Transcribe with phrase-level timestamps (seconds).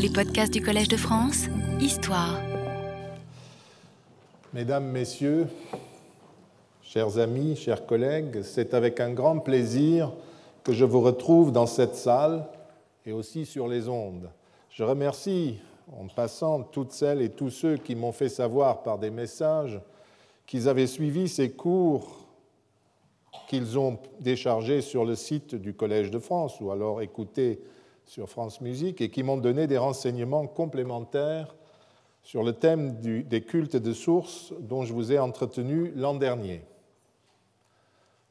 [0.00, 1.46] Les podcasts du Collège de France,
[1.80, 2.38] Histoire.
[4.54, 5.48] Mesdames, Messieurs,
[6.82, 10.12] chers amis, chers collègues, c'est avec un grand plaisir
[10.62, 12.46] que je vous retrouve dans cette salle
[13.06, 14.30] et aussi sur les ondes.
[14.70, 15.58] Je remercie
[15.92, 19.80] en passant toutes celles et tous ceux qui m'ont fait savoir par des messages
[20.46, 22.28] qu'ils avaient suivi ces cours
[23.48, 27.60] qu'ils ont déchargés sur le site du Collège de France ou alors écoutés
[28.08, 31.54] sur France Musique et qui m'ont donné des renseignements complémentaires
[32.22, 36.62] sur le thème des cultes de source dont je vous ai entretenu l'an dernier.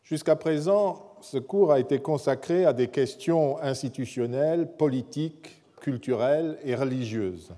[0.04, 7.52] Jusqu'à présent, ce cours a été consacré à des questions institutionnelles, politiques, culturelles et religieuses.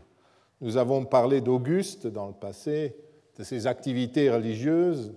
[0.60, 2.96] Nous avons parlé d'Auguste dans le passé,
[3.38, 5.14] de ses activités religieuses,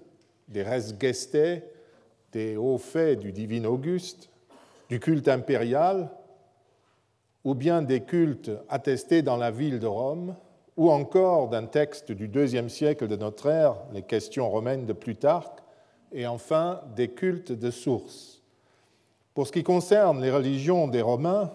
[0.47, 1.63] des res gestae,
[2.31, 4.31] des hauts faits du divin Auguste,
[4.89, 6.11] du culte impérial,
[7.45, 10.37] ou bien des cultes attestés dans la ville de Rome,
[10.77, 15.61] ou encore d'un texte du deuxième siècle de notre ère, les questions romaines de Plutarque,
[16.13, 18.43] et enfin des cultes de source.
[19.35, 21.53] Pour ce qui concerne les religions des Romains,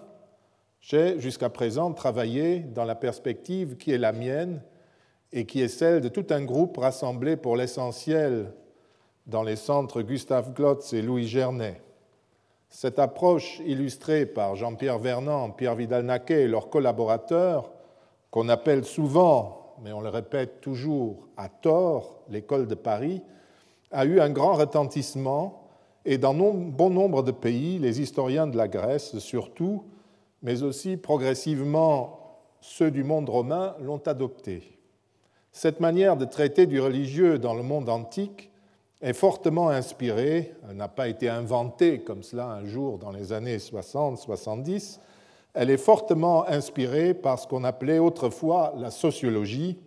[0.80, 4.62] j'ai jusqu'à présent travaillé dans la perspective qui est la mienne
[5.32, 8.52] et qui est celle de tout un groupe rassemblé pour l'essentiel
[9.26, 11.80] dans les centres Gustave Glotz et Louis Gernet.
[12.70, 17.72] Cette approche illustrée par Jean-Pierre Vernant, Pierre Vidal-Naquet et leurs collaborateurs,
[18.30, 23.22] qu'on appelle souvent, mais on le répète toujours à tort, l'école de Paris,
[23.90, 25.68] a eu un grand retentissement
[26.04, 29.84] et dans bon nombre de pays, les historiens de la Grèce surtout,
[30.42, 34.78] mais aussi progressivement ceux du monde romain l'ont adopté.
[35.52, 38.50] Cette manière de traiter du religieux dans le monde antique
[39.00, 43.58] est fortement inspirée, elle n'a pas été inventée comme cela un jour dans les années
[43.58, 44.98] 60-70,
[45.54, 49.78] elle est fortement inspirée par ce qu'on appelait autrefois la sociologie,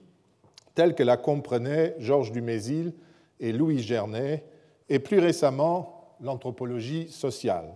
[0.75, 2.93] telle que la comprenaient Georges Dumézil
[3.39, 4.45] et Louis Gernet,
[4.89, 7.75] et plus récemment l'anthropologie sociale.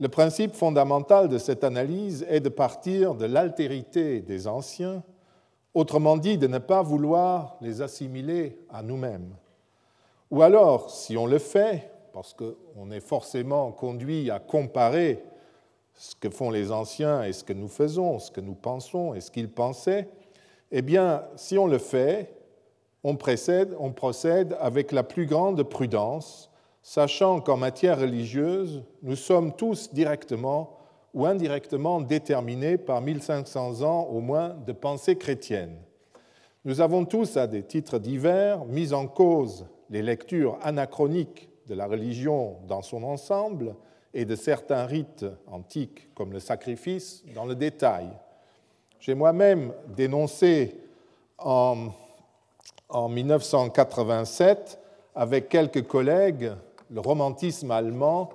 [0.00, 5.02] Le principe fondamental de cette analyse est de partir de l'altérité des anciens,
[5.74, 9.34] autrement dit de ne pas vouloir les assimiler à nous-mêmes.
[10.30, 15.24] Ou alors, si on le fait, parce qu'on est forcément conduit à comparer
[15.94, 19.20] ce que font les anciens et ce que nous faisons, ce que nous pensons et
[19.20, 20.08] ce qu'ils pensaient,
[20.70, 22.34] eh bien, si on le fait,
[23.04, 23.16] on,
[23.78, 26.50] on procède avec la plus grande prudence,
[26.82, 30.76] sachant qu'en matière religieuse, nous sommes tous directement
[31.14, 35.76] ou indirectement déterminés par 1500 ans au moins de pensée chrétienne.
[36.66, 41.86] Nous avons tous, à des titres divers, mis en cause les lectures anachroniques de la
[41.86, 43.74] religion dans son ensemble
[44.14, 48.08] et de certains rites antiques comme le sacrifice dans le détail.
[49.00, 50.76] J'ai moi-même dénoncé
[51.38, 51.88] en,
[52.88, 54.80] en 1987
[55.14, 56.52] avec quelques collègues
[56.90, 58.30] le romantisme allemand,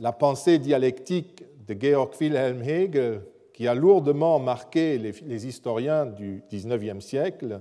[0.00, 6.42] la pensée dialectique de Georg Wilhelm Hegel, qui a lourdement marqué les, les historiens du
[6.50, 7.60] XIXe siècle,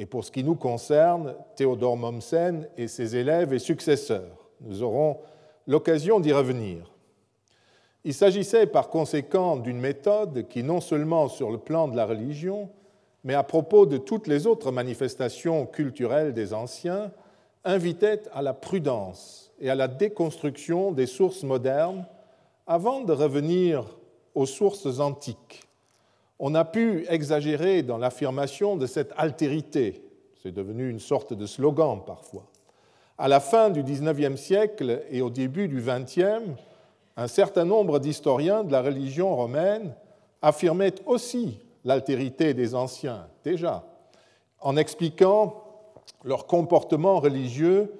[0.00, 4.48] et pour ce qui nous concerne, Théodore Mommsen et ses élèves et successeurs.
[4.62, 5.18] Nous aurons
[5.66, 6.90] l'occasion d'y revenir.
[8.04, 12.70] Il s'agissait par conséquent d'une méthode qui, non seulement sur le plan de la religion,
[13.24, 17.12] mais à propos de toutes les autres manifestations culturelles des anciens,
[17.62, 22.06] invitait à la prudence et à la déconstruction des sources modernes
[22.66, 23.84] avant de revenir
[24.34, 25.69] aux sources antiques
[26.40, 30.02] on a pu exagérer dans l'affirmation de cette altérité.
[30.42, 32.46] C'est devenu une sorte de slogan parfois.
[33.18, 36.48] À la fin du XIXe siècle et au début du XXe,
[37.18, 39.94] un certain nombre d'historiens de la religion romaine
[40.40, 43.84] affirmaient aussi l'altérité des anciens, déjà,
[44.60, 45.62] en expliquant
[46.24, 47.92] leur comportement religieux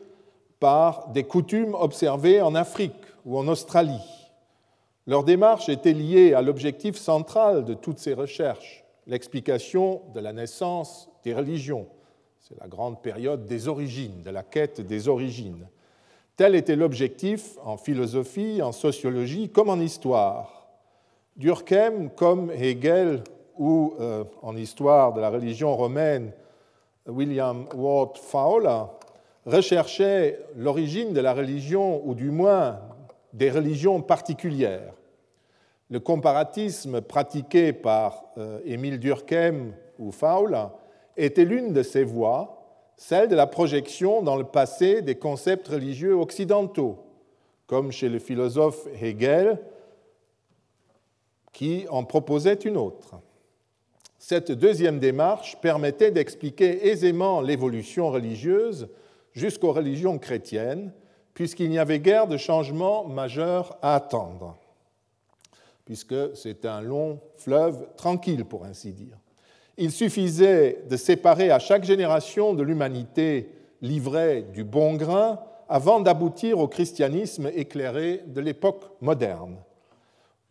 [0.60, 4.19] par des coutumes observées en Afrique ou en Australie
[5.06, 11.08] leur démarche était liée à l'objectif central de toutes ces recherches, l'explication de la naissance
[11.24, 11.86] des religions.
[12.40, 15.68] C'est la grande période des origines, de la quête des origines.
[16.36, 20.68] Tel était l'objectif en philosophie, en sociologie comme en histoire.
[21.36, 23.22] Durkheim, comme Hegel
[23.58, 26.32] ou euh, en histoire de la religion romaine,
[27.06, 28.84] William Ward Fowler,
[29.46, 32.80] recherchaient l'origine de la religion, ou du moins
[33.32, 34.94] des religions particulières.
[35.90, 40.66] Le comparatisme pratiqué par euh, Émile Durkheim ou Fowler
[41.16, 42.60] était l'une de ces voies,
[42.96, 46.98] celle de la projection dans le passé des concepts religieux occidentaux,
[47.66, 49.58] comme chez le philosophe Hegel,
[51.52, 53.16] qui en proposait une autre.
[54.18, 58.88] Cette deuxième démarche permettait d'expliquer aisément l'évolution religieuse
[59.32, 60.92] jusqu'aux religions chrétiennes,
[61.40, 64.58] puisqu'il n'y avait guère de changement majeur à attendre,
[65.86, 69.16] puisque c'est un long fleuve tranquille, pour ainsi dire.
[69.78, 76.58] Il suffisait de séparer à chaque génération de l'humanité livrée du bon grain avant d'aboutir
[76.58, 79.56] au christianisme éclairé de l'époque moderne.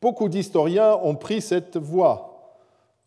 [0.01, 2.57] Beaucoup d'historiens ont pris cette voie.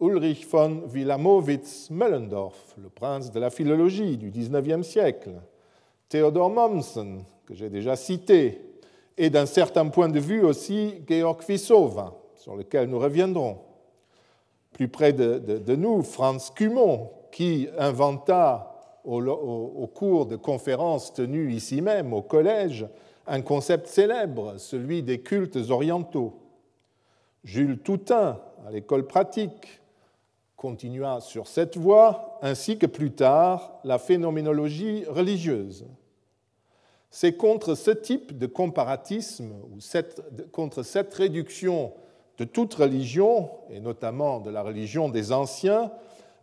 [0.01, 5.33] Ulrich von Wilamowitz-Möllendorf, le prince de la philologie du XIXe siècle,
[6.09, 8.61] Theodor Mommsen, j'ai déjà cité,
[9.17, 13.59] et d'un certain point de vue aussi Georg Vissova, sur lequel nous reviendrons.
[14.73, 22.13] Plus près de, nous, Franz Cumont, qui inventa au, cours de conférences tenues ici même,
[22.13, 22.87] au collège,
[23.27, 26.35] un concept célèbre, celui des cultes orientaux.
[27.45, 29.81] Jules Toutain, à l'école pratique,
[30.57, 35.87] continua sur cette voie, ainsi que plus tard la phénoménologie religieuse.
[37.15, 39.79] C'est contre ce type de comparatisme, ou
[40.51, 41.93] contre cette réduction
[42.39, 45.93] de toute religion, et notamment de la religion des anciens,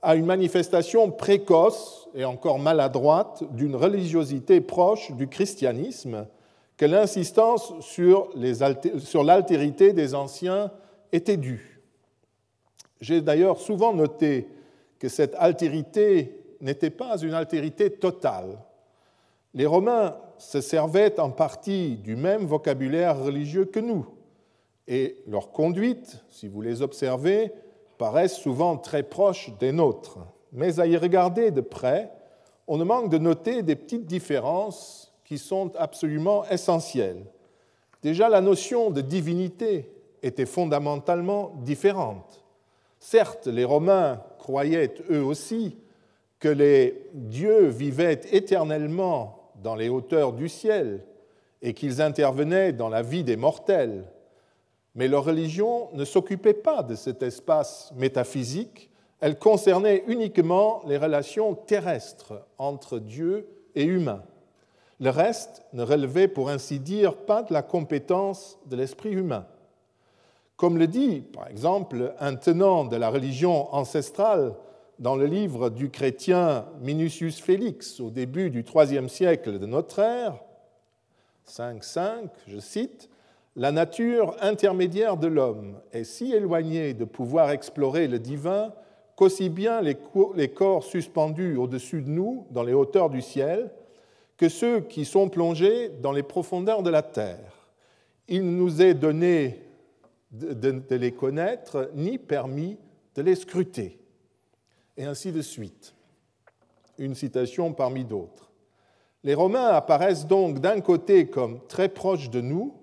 [0.03, 6.27] à une manifestation précoce et encore maladroite d'une religiosité proche du christianisme
[6.77, 8.29] que l'insistance sur
[9.23, 10.71] l'altérité des anciens
[11.11, 11.81] était due.
[13.01, 14.47] J'ai d'ailleurs souvent noté
[14.99, 18.59] que cette altérité n'était pas une altérité totale.
[19.53, 24.05] Les Romains se servaient en partie du même vocabulaire religieux que nous,
[24.87, 27.51] et leur conduite, si vous les observez,
[27.97, 30.19] paraissent souvent très proches des nôtres.
[30.51, 32.11] Mais à y regarder de près,
[32.67, 37.25] on ne manque de noter des petites différences qui sont absolument essentielles.
[38.01, 39.91] Déjà, la notion de divinité
[40.23, 42.43] était fondamentalement différente.
[42.99, 45.77] Certes, les Romains croyaient eux aussi
[46.39, 51.05] que les dieux vivaient éternellement dans les hauteurs du ciel
[51.61, 54.05] et qu'ils intervenaient dans la vie des mortels,
[54.95, 58.89] mais leur religion ne s'occupait pas de cet espace métaphysique,
[59.19, 64.23] elle concernait uniquement les relations terrestres entre Dieu et humains.
[64.99, 69.45] Le reste ne relevait pour ainsi dire pas de la compétence de l'esprit humain.
[70.57, 74.53] Comme le dit par exemple un tenant de la religion ancestrale
[74.99, 80.39] dans le livre du chrétien Minucius Félix au début du IIIe siècle de notre ère,
[81.47, 83.09] 5.5, je cite,
[83.55, 88.73] la nature intermédiaire de l'homme est si éloignée de pouvoir explorer le divin
[89.15, 93.71] qu'aussi bien les corps suspendus au-dessus de nous, dans les hauteurs du ciel,
[94.37, 97.67] que ceux qui sont plongés dans les profondeurs de la terre.
[98.29, 99.61] Il nous est donné
[100.31, 102.77] de, les connaître, ni permis
[103.15, 103.98] de les scruter.
[104.99, 105.95] Et ainsi de suite.
[106.97, 108.51] Une citation parmi d'autres.
[109.23, 112.75] Les Romains apparaissent donc d'un côté comme très proches de nous,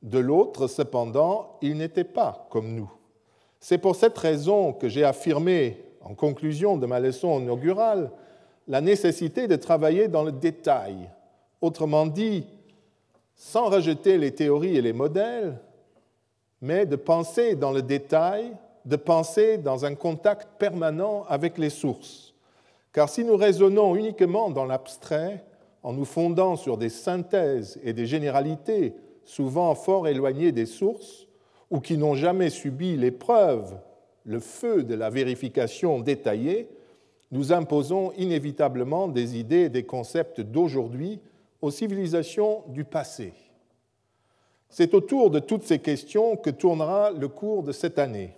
[0.00, 2.92] de l'autre, cependant, ils n'étaient pas comme nous.
[3.58, 8.12] C'est pour cette raison que j'ai affirmé, en conclusion de ma leçon inaugurale,
[8.68, 11.10] la nécessité de travailler dans le détail,
[11.60, 12.46] autrement dit,
[13.34, 15.58] sans rejeter les théories et les modèles,
[16.60, 22.34] mais de penser dans le détail, de penser dans un contact permanent avec les sources.
[22.92, 25.44] Car si nous raisonnons uniquement dans l'abstrait,
[25.82, 31.26] en nous fondant sur des synthèses et des généralités souvent fort éloignés des sources
[31.70, 33.76] ou qui n'ont jamais subi l'épreuve,
[34.24, 36.68] le feu de la vérification détaillée,
[37.32, 41.20] nous imposons inévitablement des idées et des concepts d'aujourd'hui
[41.60, 43.32] aux civilisations du passé.
[44.68, 48.36] C'est autour de toutes ces questions que tournera le cours de cette année.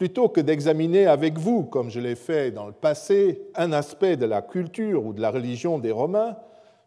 [0.00, 4.24] Plutôt que d'examiner avec vous, comme je l'ai fait dans le passé, un aspect de
[4.24, 6.38] la culture ou de la religion des Romains,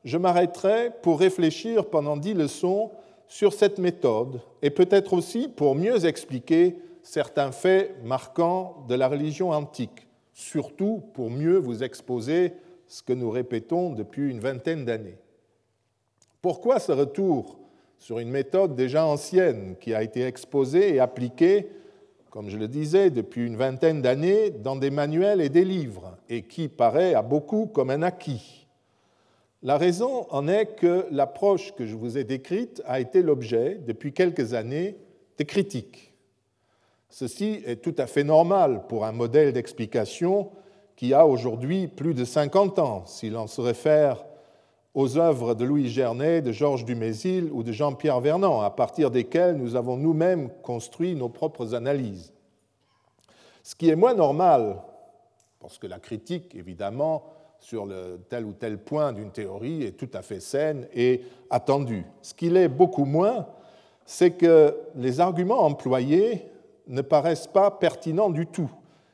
[0.03, 2.89] je m'arrêterai pour réfléchir pendant dix leçons
[3.27, 9.51] sur cette méthode et peut-être aussi pour mieux expliquer certains faits marquants de la religion
[9.51, 12.53] antique, surtout pour mieux vous exposer
[12.88, 15.20] ce que nous répétons depuis une vingtaine d'années.
[16.41, 17.60] Pourquoi ce retour
[18.00, 21.70] sur une méthode déjà ancienne qui a été exposée et appliquée,
[22.33, 26.41] comme je le disais, depuis une vingtaine d'années dans des manuels et des livres, et
[26.41, 28.63] qui paraît à beaucoup comme un acquis
[29.63, 34.11] la raison en est que l'approche que je vous ai décrite a été l'objet, depuis
[34.11, 34.97] quelques années,
[35.37, 36.13] de critiques.
[37.09, 40.51] Ceci est tout à fait normal pour un modèle d'explication
[40.97, 44.25] qui a aujourd'hui plus de 50 ans, si l'on se réfère
[44.93, 49.57] aux œuvres de Louis Gernet, de Georges Dumézil ou de Jean-Pierre Vernant, à partir desquelles
[49.57, 52.31] nous avons nous-mêmes construit nos propres analyses.
[53.63, 54.81] Ce qui est moins normal,
[55.59, 57.23] parce que la critique, évidemment,
[57.59, 62.05] sur le tel ou tel point d'une théorie est tout à fait saine et attendue.
[62.21, 63.47] Ce qu'il est beaucoup moins,
[64.05, 66.45] c'est que les arguments employés
[66.88, 68.69] ne paraissent pas pertinents du tout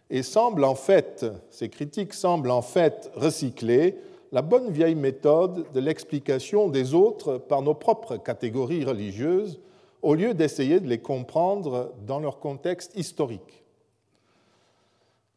[0.09, 3.99] et semblent en fait, ces critiques semblent en fait recycler
[4.31, 9.59] la bonne vieille méthode de l'explication des autres par nos propres catégories religieuses,
[10.01, 13.63] au lieu d'essayer de les comprendre dans leur contexte historique.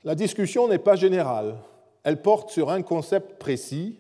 [0.05, 1.57] La discussion n'est pas générale,
[2.05, 3.99] elle porte sur un concept précis,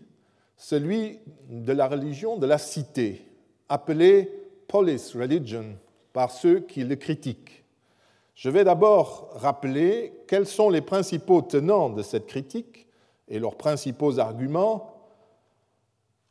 [0.57, 1.19] celui
[1.49, 3.25] de la religion de la cité,
[3.69, 4.31] appelée
[4.69, 5.77] police religion
[6.13, 7.65] par ceux qui le critiquent.
[8.35, 12.87] Je vais d'abord rappeler quels sont les principaux tenants de cette critique
[13.33, 14.93] et leurs principaux arguments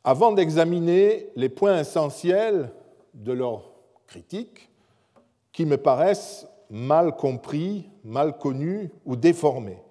[0.04, 2.70] avant d'examiner les points essentiels
[3.12, 3.72] de leur
[4.06, 4.70] critique
[5.52, 9.82] qui me paraissent mal compris, mal connus ou déformés.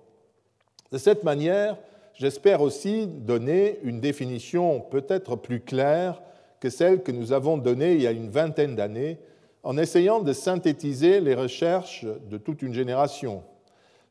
[0.91, 1.77] De cette manière,
[2.13, 6.21] j'espère aussi donner une définition peut-être plus claire
[6.61, 9.19] que celle que nous avons donnée il y a une vingtaine d'années
[9.63, 13.43] en essayant de synthétiser les recherches de toute une génération.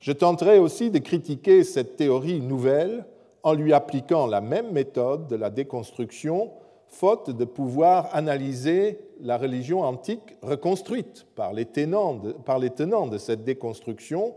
[0.01, 3.05] Je tenterai aussi de critiquer cette théorie nouvelle
[3.43, 6.51] en lui appliquant la même méthode de la déconstruction,
[6.89, 14.35] faute de pouvoir analyser la religion antique reconstruite par les tenants de, cette déconstruction,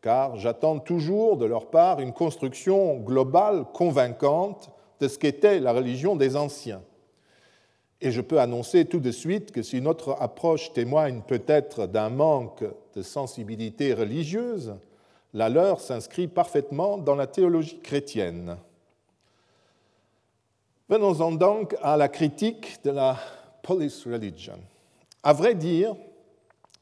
[0.00, 6.14] car j'attends toujours de leur part une construction globale convaincante de ce qu'était la religion
[6.14, 6.82] des anciens.
[8.00, 12.64] Et je peux annoncer tout de suite que si notre approche témoigne peut-être d'un manque
[12.94, 14.74] de sensibilité religieuse,
[15.34, 18.56] la leur s'inscrit parfaitement dans la théologie chrétienne.
[20.88, 23.16] Venons-en donc à la critique de la
[23.62, 24.58] police religion.
[25.22, 25.94] À vrai dire,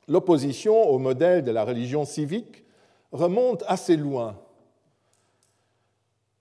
[0.07, 2.65] l'opposition au modèle de la religion civique
[3.13, 4.37] remonte assez loin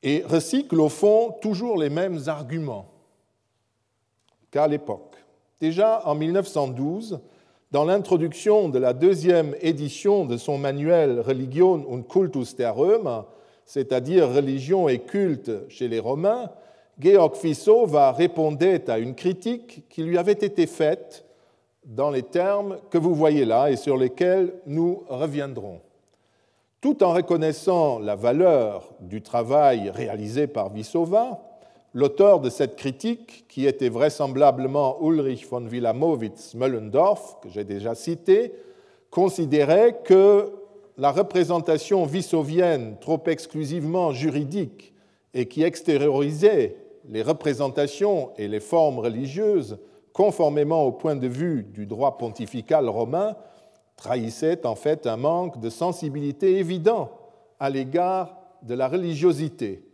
[0.04, 2.90] et recycle au fond toujours les mêmes arguments
[4.52, 5.16] qu'à l'époque.
[5.60, 7.20] Déjà en 1912,
[7.72, 13.22] dans l'introduction de la deuxième édition de son manuel Religion und Kultus der Römer,
[13.66, 16.50] c'est-à-dire Religion et culte chez les Romains,
[17.00, 21.26] Georg Fissova répondait à une critique qui lui avait été faite
[21.86, 25.82] dans les termes que vous voyez là et sur lesquels nous reviendrons.
[26.82, 31.42] Tout en reconnaissant la valeur du travail réalisé par Vissova,
[31.98, 38.54] L'auteur de cette critique, qui était vraisemblablement Ulrich von Wilamowitz-Möllendorf, que j'ai déjà cité,
[39.10, 40.54] considérait que
[41.00, 44.94] la représentation vissovienne trop exclusivement juridique
[45.34, 46.76] et qui extériorisait
[47.10, 49.80] les représentations et les formes religieuses
[50.14, 53.36] conformément au point de vue du droit pontifical romain
[53.96, 57.10] trahissait en fait un manque de sensibilité évident
[57.60, 59.87] à l'égard de la religiosité.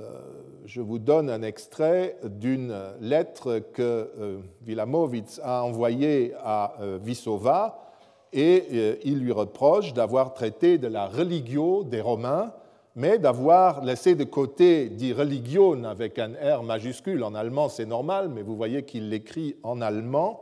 [0.00, 0.20] Euh,
[0.64, 7.92] je vous donne un extrait d'une lettre que Vilamovitz euh, a envoyée à euh, Vissova
[8.32, 12.52] et il lui reproche d'avoir traité de la religio des Romains,
[12.96, 17.22] mais d'avoir laissé de côté dit religion avec un R majuscule.
[17.22, 20.40] En allemand, c'est normal, mais vous voyez qu'il l'écrit en allemand,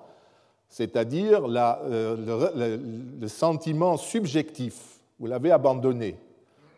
[0.71, 5.01] c'est-à-dire le sentiment subjectif.
[5.21, 6.17] Vous l'avez abandonné.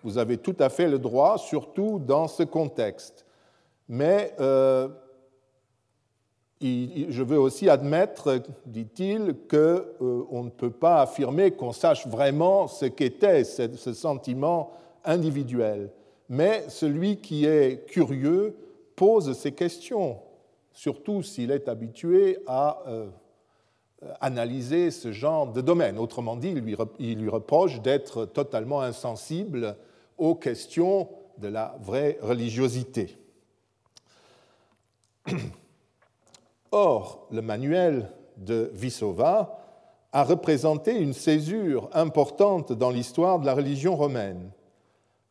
[0.05, 3.25] Vous avez tout à fait le droit, surtout dans ce contexte.
[3.89, 4.89] Mais euh,
[6.61, 12.85] je veux aussi admettre, dit-il, qu'on euh, ne peut pas affirmer qu'on sache vraiment ce
[12.85, 14.73] qu'était ce sentiment
[15.07, 15.91] individuel.
[16.29, 18.57] Mais celui qui est curieux
[18.97, 20.19] pose ces questions,
[20.73, 23.07] surtout s'il est habitué à euh,
[24.21, 25.99] analyser ce genre de domaine.
[25.99, 26.55] Autrement dit,
[26.99, 29.77] il lui reproche d'être totalement insensible
[30.19, 33.17] aux questions de la vraie religiosité.
[36.71, 39.61] Or, le manuel de Vissova
[40.13, 44.51] a représenté une césure importante dans l'histoire de la religion romaine.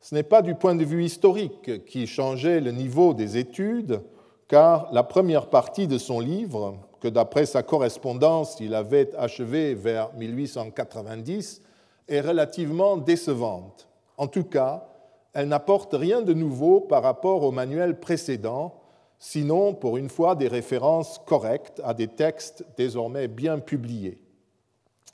[0.02, 4.02] Ce n'est pas du point de vue historique qui changeait le niveau des études,
[4.50, 10.14] car la première partie de son livre, que d'après sa correspondance il avait achevé vers
[10.16, 11.62] 1890,
[12.10, 13.88] est relativement décevante.
[14.18, 14.88] En tout cas,
[15.34, 18.76] elle n'apporte rien de nouveau par rapport au manuel précédent,
[19.20, 24.20] sinon pour une fois des références correctes à des textes désormais bien publiés.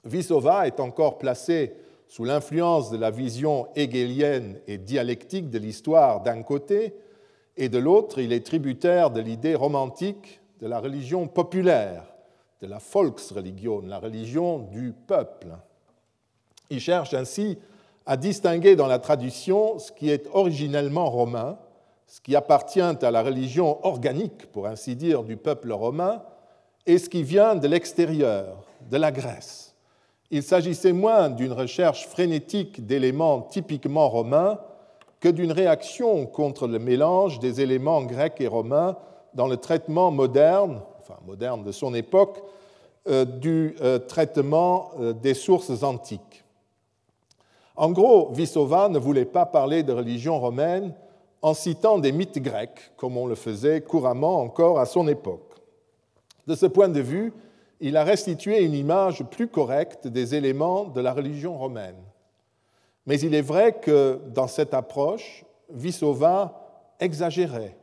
[0.03, 1.73] Visova est encore placé
[2.07, 6.95] sous l'influence de la vision hegelienne et dialectique de l'histoire d'un côté,
[7.55, 12.03] et de l'autre, il est tributaire de l'idée romantique de la religion populaire,
[12.61, 15.49] de la Volksreligion, la religion du peuple.
[16.69, 17.57] Il cherche ainsi
[18.09, 21.59] à distinguer dans la tradition ce qui est originellement romain,
[22.07, 26.23] ce qui appartient à la religion organique, pour ainsi dire, du peuple romain,
[26.87, 29.75] et ce qui vient de l'extérieur, de la Grèce.
[30.31, 34.59] Il s'agissait moins d'une recherche frénétique d'éléments typiquement romains
[35.19, 38.97] que d'une réaction contre le mélange des éléments grecs et romains
[39.35, 42.41] dans le traitement moderne, enfin moderne de son époque,
[43.07, 46.43] euh, du euh, traitement euh, des sources antiques.
[47.79, 50.93] En gros, Vissova ne voulait pas parler de religion romaine
[51.41, 55.55] en citant des mythes grecs, comme on le faisait couramment encore à son époque.
[56.45, 57.31] De ce point de vue,
[57.79, 61.95] il a restitué une image plus correcte des éléments de la religion romaine.
[63.05, 67.77] Mais il est vrai que dans cette approche, Vissova exagérait,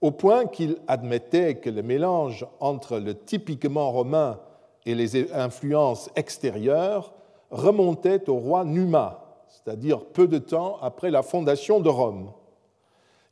[0.00, 4.38] au point qu'il admettait que le mélange entre le typiquement romain
[4.86, 7.12] et les influences extérieures
[7.50, 9.23] remontait au roi Numa,
[9.64, 12.30] c'est-à-dire peu de temps après la fondation de Rome.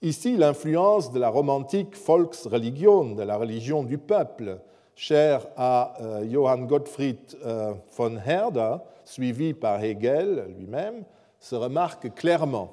[0.01, 4.59] Ici, l'influence de la romantique Volksreligion, de la religion du peuple,
[4.95, 11.05] chère à euh, Johann Gottfried euh, von Herder, suivi par Hegel lui-même,
[11.39, 12.71] se remarque clairement.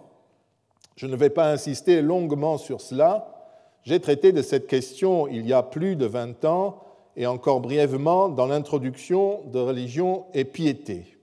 [0.95, 3.35] Je ne vais pas insister longuement sur cela.
[3.83, 6.83] J'ai traité de cette question il y a plus de 20 ans
[7.15, 11.18] et encore brièvement dans l'introduction de Religion et Piété.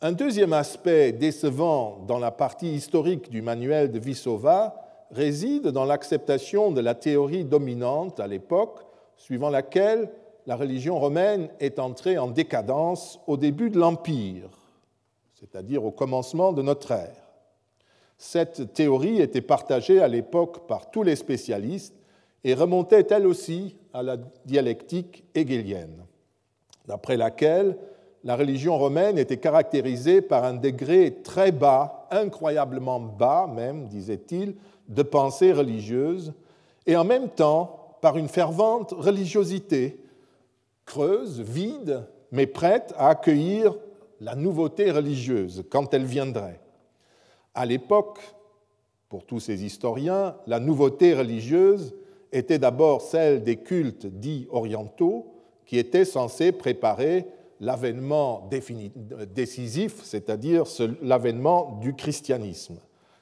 [0.00, 6.70] Un deuxième aspect décevant dans la partie historique du manuel de Vissova réside dans l'acceptation
[6.70, 8.80] de la théorie dominante à l'époque,
[9.16, 10.10] suivant laquelle
[10.46, 14.50] la religion romaine est entrée en décadence au début de l'Empire
[15.38, 17.30] c'est-à-dire au commencement de notre ère.
[18.16, 21.94] Cette théorie était partagée à l'époque par tous les spécialistes
[22.42, 26.04] et remontait elle aussi à la dialectique hegelienne,
[26.86, 27.76] d'après laquelle
[28.24, 34.54] la religion romaine était caractérisée par un degré très bas, incroyablement bas même, disait-il,
[34.88, 36.32] de pensée religieuse,
[36.86, 40.00] et en même temps par une fervente religiosité,
[40.84, 43.76] creuse, vide, mais prête à accueillir
[44.20, 46.60] la nouveauté religieuse quand elle viendrait.
[47.54, 48.20] À l'époque,
[49.08, 51.94] pour tous ces historiens, la nouveauté religieuse
[52.32, 57.26] était d'abord celle des cultes dits orientaux qui étaient censés préparer
[57.60, 58.48] l'avènement
[59.34, 60.64] décisif, c'est-à-dire
[61.02, 62.78] l'avènement du christianisme.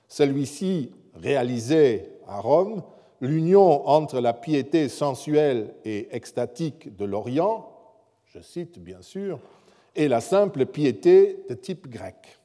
[0.09, 2.83] Celui-ci réalisait à Rome
[3.21, 7.73] l'union entre la piété sensuelle et extatique de l'Orient,
[8.27, 9.39] je cite bien sûr,
[9.95, 12.39] et la simple piété de type grec.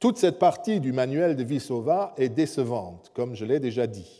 [0.00, 4.17] Toute cette partie du manuel de Vissova est décevante, comme je l'ai déjà dit,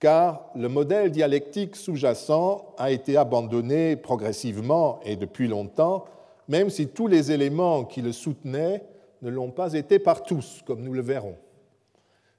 [0.00, 6.06] car le modèle dialectique sous-jacent a été abandonné progressivement et depuis longtemps,
[6.48, 8.82] même si tous les éléments qui le soutenaient
[9.20, 11.36] ne l'ont pas été par tous, comme nous le verrons.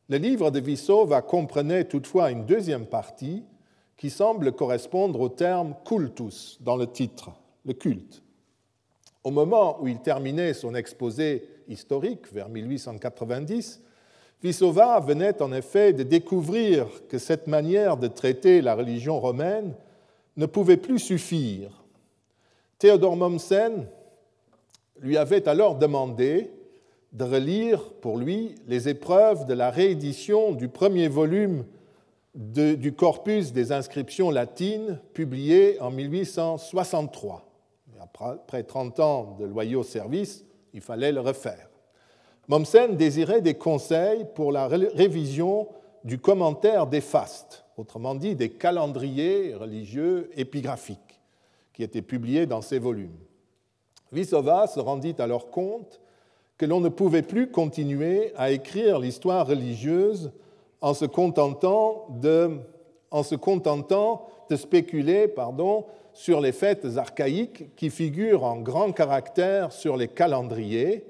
[0.09, 3.45] Le livre de Vissova comprenait toutefois une deuxième partie
[3.95, 7.29] qui semble correspondre au terme cultus dans le titre,
[7.65, 8.23] le culte.
[9.23, 13.81] Au moment où il terminait son exposé historique, vers 1890,
[14.43, 19.73] Vissova venait en effet de découvrir que cette manière de traiter la religion romaine
[20.37, 21.83] ne pouvait plus suffire.
[22.79, 23.85] Théodore Mommsen
[24.99, 26.51] lui avait alors demandé
[27.13, 31.65] de relire pour lui les épreuves de la réédition du premier volume
[32.33, 37.51] du corpus des inscriptions latines publié en 1863
[38.19, 41.70] après 30 ans de loyaux services, il fallait le refaire.
[42.51, 45.69] Mommsen désirait des conseils pour la révision
[46.03, 51.21] du commentaire des fastes, autrement dit des calendriers religieux épigraphiques,
[51.71, 53.15] qui étaient publiés dans ces volumes.
[54.11, 56.01] Vissova se rendit alors compte
[56.57, 60.33] que l'on ne pouvait plus continuer à écrire l'histoire religieuse
[60.81, 62.57] en se contentant de,
[63.11, 69.71] en se contentant de spéculer pardon, sur les fêtes archaïques qui figurent en grand caractère
[69.71, 71.05] sur les calendriers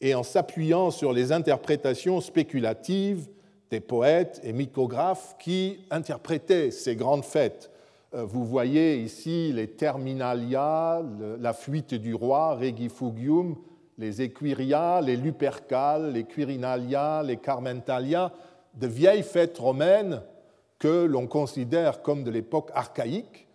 [0.00, 3.28] et en s'appuyant sur les interprétations spéculatives
[3.70, 7.70] des poètes et mythographes qui interprétaient ces grandes fêtes.
[8.14, 11.02] Euh, vous voyez ici les Terminalia,
[11.38, 13.56] la fuite du roi, Regifugium,
[13.98, 18.32] les Equiria, les Lupercales, les Quirinalia, les Carmentalia,
[18.74, 20.22] de vieilles fêtes romaines
[20.78, 23.46] que l'on considère comme de l'époque archaïque,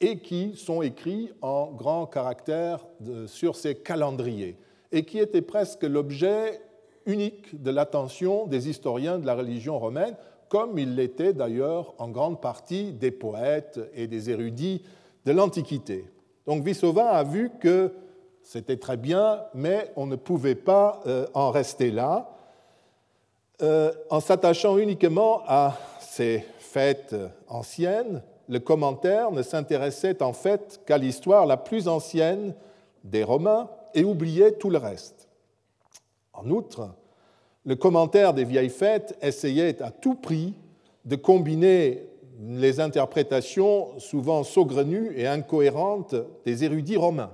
[0.00, 2.86] et qui sont écrits en grands caractères
[3.26, 4.56] sur ces calendriers,
[4.92, 6.60] et qui étaient presque l'objet
[7.06, 10.16] unique de l'attention des historiens de la religion romaine,
[10.48, 14.82] comme il l'était d'ailleurs en grande partie des poètes et des érudits
[15.24, 16.04] de l'Antiquité.
[16.46, 17.92] Donc Vissova a vu que
[18.42, 22.30] c'était très bien, mais on ne pouvait pas euh, en rester là.
[23.60, 27.14] Euh, en s'attachant uniquement à ces fêtes
[27.48, 32.54] anciennes, le commentaire ne s'intéressait en fait qu'à l'histoire la plus ancienne
[33.04, 35.28] des Romains et oubliait tout le reste.
[36.32, 36.90] En outre,
[37.64, 40.54] le commentaire des vieilles fêtes essayait à tout prix
[41.04, 42.08] de combiner
[42.40, 47.32] les interprétations souvent saugrenues et incohérentes des érudits romains.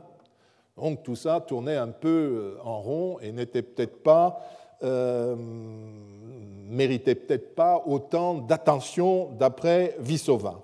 [0.76, 4.40] Donc tout ça tournait un peu en rond et n'était peut-être pas
[4.82, 5.36] euh,
[6.68, 10.60] méritait peut-être pas autant d'attention d'après Vissova.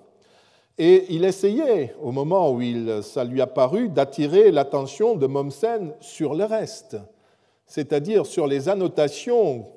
[0.83, 6.33] Et il essayait, au moment où il, ça lui apparut, d'attirer l'attention de Mommsen sur
[6.33, 6.97] le reste,
[7.67, 9.67] c'est-à-dire sur les annotations,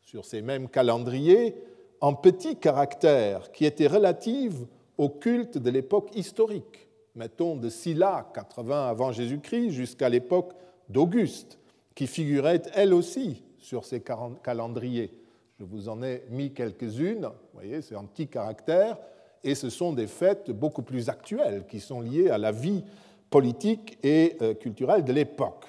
[0.00, 1.56] sur ces mêmes calendriers,
[2.00, 4.64] en petits caractères qui étaient relatives
[4.96, 10.54] au culte de l'époque historique, mettons de Silla, 80 avant Jésus-Christ, jusqu'à l'époque
[10.88, 11.58] d'Auguste,
[11.94, 14.02] qui figurait elle aussi sur ces
[14.42, 15.12] calendriers.
[15.58, 18.96] Je vous en ai mis quelques-unes, vous voyez, c'est en petits caractères,
[19.42, 22.84] et ce sont des fêtes beaucoup plus actuelles qui sont liées à la vie
[23.30, 25.66] politique et euh, culturelle de l'époque.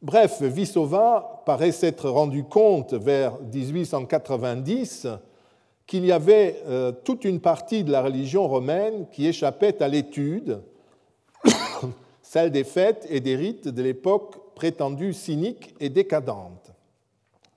[0.00, 5.08] Bref, Vissova paraît s'être rendu compte vers 1890
[5.86, 10.60] qu'il y avait euh, toute une partie de la religion romaine qui échappait à l'étude,
[12.22, 16.70] celle des fêtes et des rites de l'époque prétendue cynique et décadente.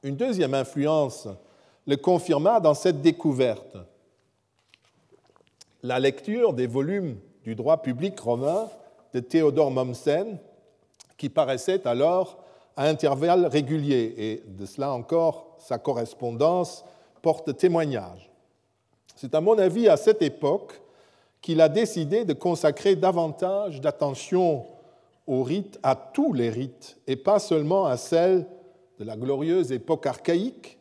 [0.04, 1.28] Une deuxième influence
[1.86, 3.78] le confirma dans cette découverte.
[5.88, 8.68] La lecture des volumes du droit public romain
[9.14, 10.38] de Théodore Mommsen
[11.16, 12.44] qui paraissait alors
[12.76, 16.84] à intervalles réguliers, et de cela encore sa correspondance
[17.22, 18.30] porte témoignage.
[19.16, 20.82] C'est à mon avis à cette époque
[21.40, 24.66] qu'il a décidé de consacrer davantage d'attention
[25.26, 28.46] aux rites, à tous les rites, et pas seulement à celles
[29.00, 30.77] de la glorieuse époque archaïque,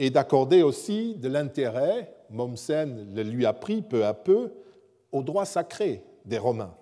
[0.00, 4.50] et d'accorder aussi de l'intérêt, Mommsen le lui a pris peu à peu,
[5.12, 6.74] au droit sacré des Romains.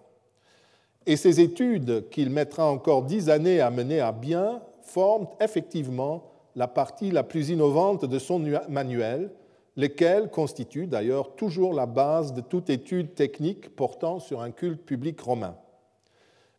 [1.04, 6.68] Et ces études, qu'il mettra encore dix années à mener à bien, forment effectivement la
[6.68, 9.33] partie la plus innovante de son manuel,
[9.76, 15.20] lequel constitue d'ailleurs toujours la base de toute étude technique portant sur un culte public
[15.20, 15.57] romain.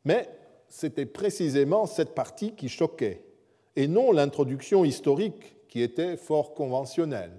[0.03, 0.27] Mais
[0.67, 3.23] c'était précisément cette partie qui choquait,
[3.77, 7.31] et non l'introduction historique qui était fort conventionnelle.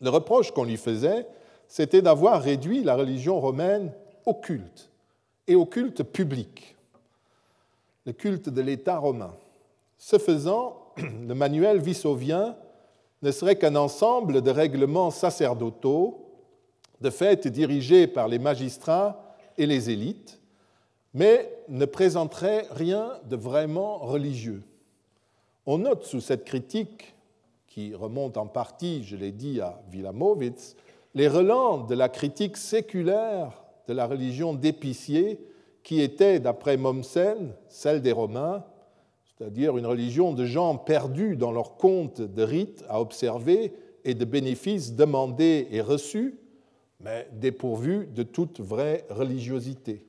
[0.00, 1.26] Le reproche qu'on lui faisait,
[1.68, 3.92] c'était d'avoir réduit la religion romaine
[4.26, 4.90] au culte
[5.46, 6.76] et au culte public,
[8.06, 9.34] le culte de l'État romain.
[9.98, 12.56] Ce faisant, le manuel vissovien
[13.22, 16.24] ne serait qu'un ensemble de règlements sacerdotaux,
[17.00, 20.40] de fait dirigés par les magistrats et les élites,
[21.14, 24.62] mais ne présenterait rien de vraiment religieux.
[25.66, 27.14] On note sous cette critique,
[27.78, 30.74] qui remonte en partie, je l'ai dit, à Wilamowitz,
[31.14, 35.38] les relents de la critique séculaire de la religion d'épicier
[35.84, 38.64] qui était, d'après Mommsen, celle des Romains,
[39.28, 43.72] c'est-à-dire une religion de gens perdus dans leur compte de rites à observer
[44.04, 46.36] et de bénéfices demandés et reçus,
[46.98, 50.04] mais dépourvus de toute vraie religiosité.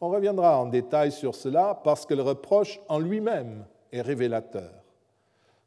[0.00, 4.83] On reviendra en détail sur cela parce que le reproche en lui-même est révélateur.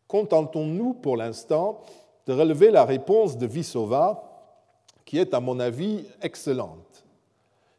[0.07, 1.81] Contentons-nous pour l'instant
[2.25, 4.23] de relever la réponse de Vissova,
[5.05, 6.87] qui est à mon avis excellente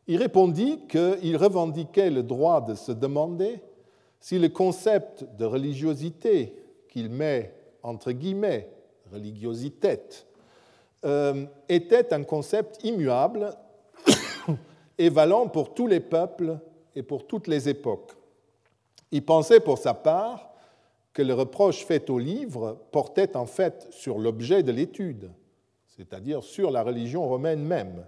[0.09, 3.61] il répondit qu'il revendiquait le droit de se demander
[4.21, 6.55] si le concept de religiosité
[6.89, 8.71] qu'il met entre guillemets
[9.13, 10.01] religiosité
[11.05, 13.55] euh, était un concept immuable
[14.99, 16.59] et valant pour tous les peuples
[16.97, 18.13] et pour toutes les époques.
[19.13, 20.48] Il pensait pour sa part
[21.13, 25.31] que le reproche fait au livre portait en fait sur l'objet de l'étude,
[25.87, 28.05] c'est-à-dire sur la religion romaine même.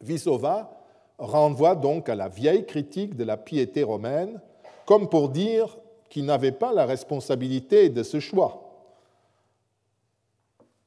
[0.00, 0.78] Visova
[1.18, 4.40] renvoie donc à la vieille critique de la piété romaine,
[4.86, 5.78] comme pour dire
[6.08, 8.62] qu'il n'avait pas la responsabilité de ce choix.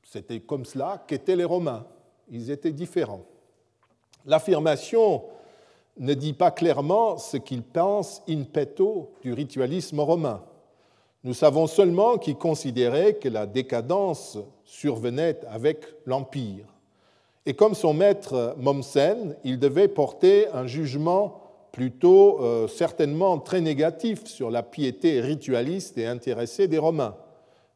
[0.04, 1.86] C'était comme cela qu'étaient les Romains.
[2.30, 3.26] Ils étaient différents.
[4.26, 5.24] L'affirmation
[5.98, 10.44] ne dit pas clairement ce qu'ils pensent in petto du ritualisme romain.
[11.26, 16.66] Nous savons seulement qu'ils considéraient que la décadence survenait avec l'Empire
[17.46, 24.26] et comme son maître Mommsen, il devait porter un jugement plutôt euh, certainement très négatif
[24.26, 27.16] sur la piété ritualiste et intéressée des Romains,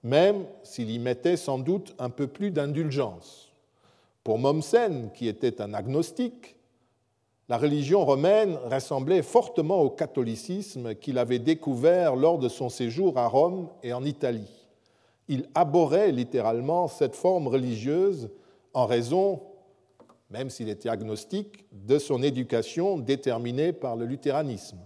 [0.04, 3.54] même s'il y mettait sans doute un peu plus d'indulgence.
[4.24, 6.56] Pour Mommsen, qui était un agnostique,
[7.50, 13.28] la religion romaine ressemblait fortement au catholicisme qu'il avait découvert lors de son séjour à
[13.28, 14.68] Rome et en Italie.
[15.28, 18.30] Il abhorrait littéralement cette forme religieuse
[18.76, 19.42] en raison,
[20.30, 24.78] même s'il était agnostique, de son éducation déterminée par le luthéranisme.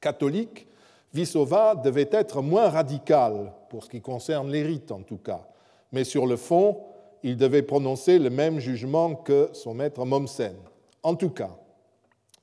[0.00, 0.66] Catholique,
[1.12, 5.46] Visova devait être moins radical, pour ce qui concerne les rites en tout cas,
[5.92, 6.80] mais sur le fond,
[7.22, 10.54] il devait prononcer le même jugement que son maître Mommsen.
[11.02, 11.50] En tout cas,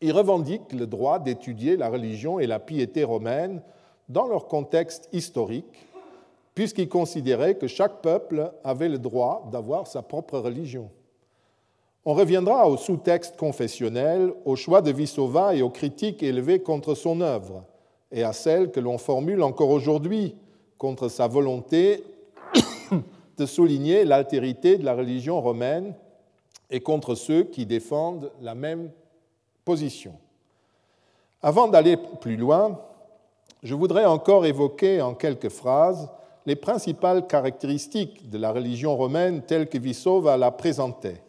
[0.02, 3.62] il revendique le droit d'étudier la religion et la piété romaine
[4.10, 5.88] dans leur contexte historique,
[6.54, 10.89] puisqu'il considérait que chaque peuple avait le droit d'avoir sa propre religion.
[12.06, 17.20] On reviendra au sous-texte confessionnel, au choix de Vissova et aux critiques élevées contre son
[17.20, 17.63] œuvre,
[18.12, 20.36] et à celles que l'on formule encore aujourd'hui
[20.78, 22.04] contre sa volonté
[23.38, 25.96] de souligner l'altérité de la religion romaine
[26.69, 28.91] et contre ceux qui défendent la même
[29.63, 30.13] position.
[31.41, 32.80] Avant d'aller plus loin,
[33.63, 36.10] je voudrais encore évoquer en quelques phrases
[36.45, 41.21] les principales caractéristiques de la religion romaine telle que Vissova la présentait.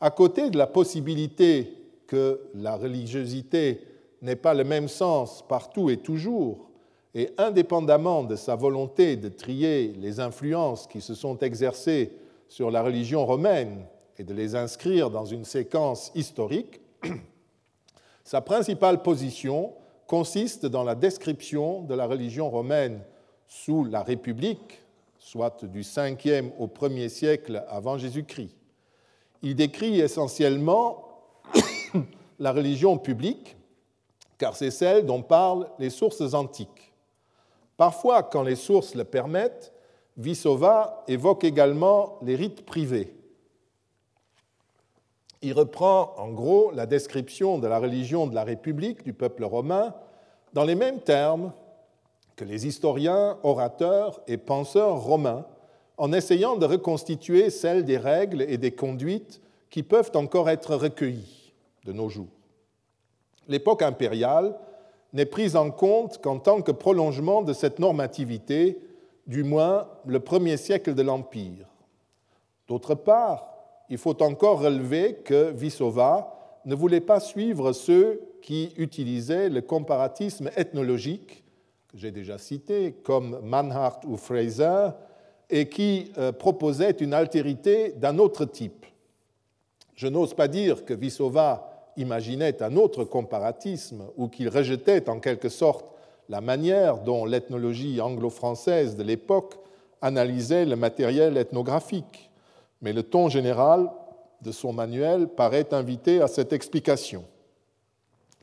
[0.00, 1.72] À côté de la possibilité
[2.06, 3.80] que la religiosité
[4.22, 6.70] n'ait pas le même sens partout et toujours,
[7.14, 12.12] et indépendamment de sa volonté de trier les influences qui se sont exercées
[12.48, 13.86] sur la religion romaine
[14.18, 16.80] et de les inscrire dans une séquence historique,
[18.24, 19.74] sa principale position
[20.06, 23.00] consiste dans la description de la religion romaine
[23.46, 24.82] sous la République,
[25.18, 28.56] soit du 5e au 1er siècle avant Jésus-Christ.
[29.42, 31.08] Il décrit essentiellement
[32.38, 33.56] la religion publique,
[34.38, 36.92] car c'est celle dont parlent les sources antiques.
[37.76, 39.72] Parfois, quand les sources le permettent,
[40.16, 43.12] Vissova évoque également les rites privés.
[45.42, 49.94] Il reprend en gros la description de la religion de la République du peuple romain
[50.52, 51.52] dans les mêmes termes
[52.36, 55.46] que les historiens, orateurs et penseurs romains,
[55.96, 61.54] en essayant de reconstituer celle des règles et des conduites qui peuvent encore être recueillies
[61.84, 62.26] de nos jours.
[63.48, 64.58] L'époque impériale
[65.12, 68.78] n'est prise en compte qu'en tant que prolongement de cette normativité,
[69.26, 71.66] du moins le premier siècle de l'Empire.
[72.68, 73.55] D'autre part,
[73.88, 80.50] il faut encore relever que Vissova ne voulait pas suivre ceux qui utilisaient le comparatisme
[80.56, 81.44] ethnologique,
[81.88, 84.90] que j'ai déjà cité, comme Manhart ou Fraser,
[85.48, 88.84] et qui euh, proposaient une altérité d'un autre type.
[89.94, 95.48] Je n'ose pas dire que Vissova imaginait un autre comparatisme ou qu'il rejetait en quelque
[95.48, 95.86] sorte
[96.28, 99.54] la manière dont l'ethnologie anglo-française de l'époque
[100.02, 102.25] analysait le matériel ethnographique,
[102.80, 103.90] mais le ton général
[104.42, 107.24] de son manuel paraît inviter à cette explication.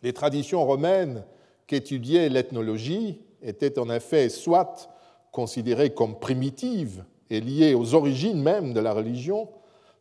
[0.01, 1.23] Les traditions romaines
[1.67, 4.89] qu'étudiait l'ethnologie étaient en effet soit
[5.31, 9.49] considérées comme primitives et liées aux origines même de la religion,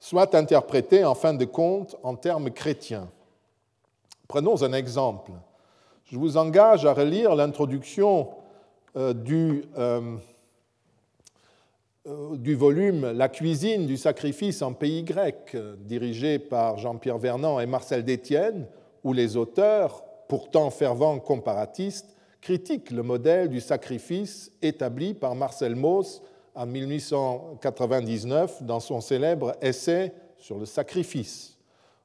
[0.01, 3.09] soit interprétées en fin de compte en termes chrétiens.
[4.29, 5.33] Prenons un exemple.
[6.05, 8.31] Je vous engage à relire l'introduction
[8.97, 10.17] euh, du, euh,
[12.05, 18.05] du, volume La cuisine du sacrifice en pays grec, dirigé par Jean-Pierre Vernant et Marcel
[18.05, 18.67] Détienne,
[19.05, 26.23] où les auteurs, pourtant fervents comparatistes, critiquent le modèle du sacrifice établi par Marcel Mauss
[26.55, 31.57] en 1899 dans son célèbre essai sur le sacrifice.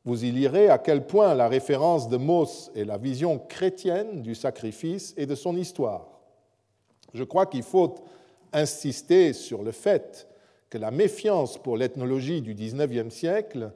[0.06, 4.36] Vous y lirez à quel point la référence de Mauss est la vision chrétienne du
[4.36, 6.08] sacrifice et de son histoire.
[7.14, 7.96] Je crois qu'il faut
[8.54, 10.28] insister sur le fait
[10.70, 13.72] que la méfiance pour l'ethnologie du XIXe siècle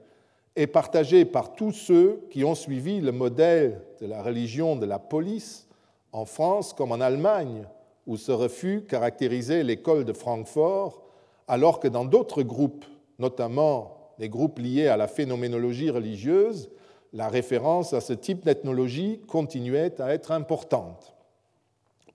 [0.55, 4.99] est partagée par tous ceux qui ont suivi le modèle de la religion de la
[4.99, 5.67] police
[6.11, 7.65] en France comme en Allemagne,
[8.07, 11.01] où ce refus caractérisait l'école de Francfort,
[11.47, 12.85] alors que dans d'autres groupes,
[13.19, 16.69] notamment les groupes liés à la phénoménologie religieuse,
[17.13, 21.13] la référence à ce type d'ethnologie continuait à être importante.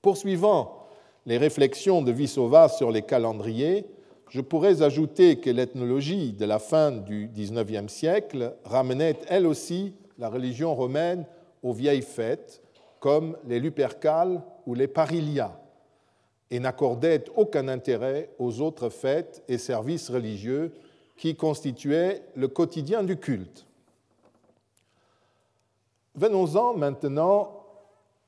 [0.02, 0.85] Poursuivant
[1.26, 3.84] les réflexions de Vissova sur les calendriers,
[4.28, 10.28] je pourrais ajouter que l'ethnologie de la fin du XIXe siècle ramenait elle aussi la
[10.28, 11.26] religion romaine
[11.62, 12.62] aux vieilles fêtes,
[13.00, 15.60] comme les Lupercales ou les Parilia,
[16.50, 20.72] et n'accordait aucun intérêt aux autres fêtes et services religieux
[21.16, 23.66] qui constituait le quotidien du culte.
[26.14, 27.64] Venons-en maintenant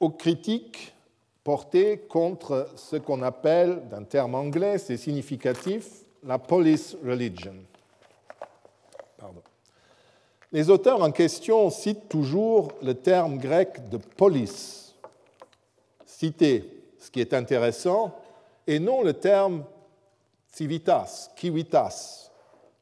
[0.00, 0.94] aux critiques
[1.48, 7.54] portées contre ce qu'on appelle, d'un terme anglais, c'est significatif, la police religion.
[10.52, 14.94] Les auteurs en question citent toujours le terme grec de polis,
[16.04, 18.14] cité, ce qui est intéressant,
[18.66, 19.64] et non le terme
[20.52, 22.30] civitas, civitas,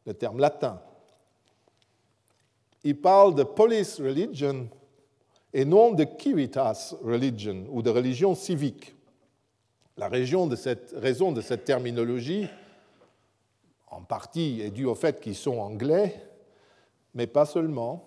[0.05, 0.81] le terme latin.
[2.83, 4.68] Ils parlent de polis religion
[5.57, 8.95] et non de civitas religion ou de religion civique.
[9.97, 12.47] La raison de cette, terminologie,
[13.90, 16.14] en partie, est due au fait qu'ils sont anglais,
[17.14, 18.05] mais pas seulement.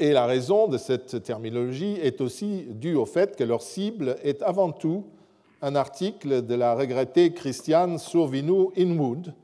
[0.00, 4.42] Et la raison de cette terminologie est aussi due au fait que leur cible est
[4.42, 5.04] avant tout
[5.62, 9.34] un article de la regrettée Christiane Survinou Inwood,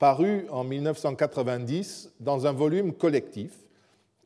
[0.00, 3.52] paru en 1990 dans un volume collectif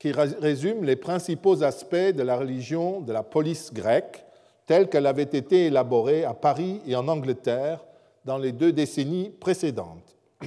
[0.00, 4.24] qui résume les principaux aspects de la religion de la police grecque
[4.64, 7.84] telle qu'elle avait été élaborée à Paris et en Angleterre
[8.24, 10.16] dans les deux décennies précédentes.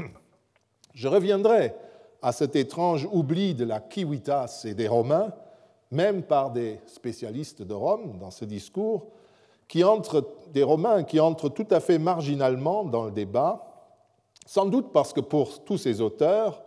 [0.96, 1.76] Je reviendrai
[2.24, 5.32] à cet étrange oubli de la civitas et des Romains,
[5.92, 9.06] même par des spécialistes de Rome dans ce discours,
[9.68, 13.68] qui entrent, des Romains qui entrent tout à fait marginalement dans le débat,
[14.48, 16.64] sans doute parce que pour tous ces auteurs,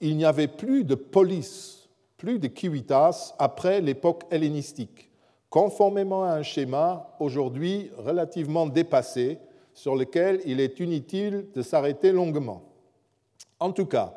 [0.00, 1.83] il n'y avait plus de police,
[2.16, 5.10] plus de civitas après l'époque hellénistique
[5.54, 9.38] conformément à un schéma aujourd'hui relativement dépassé
[9.72, 12.62] sur lequel il est inutile de s'arrêter longuement.
[13.60, 14.14] En tout cas,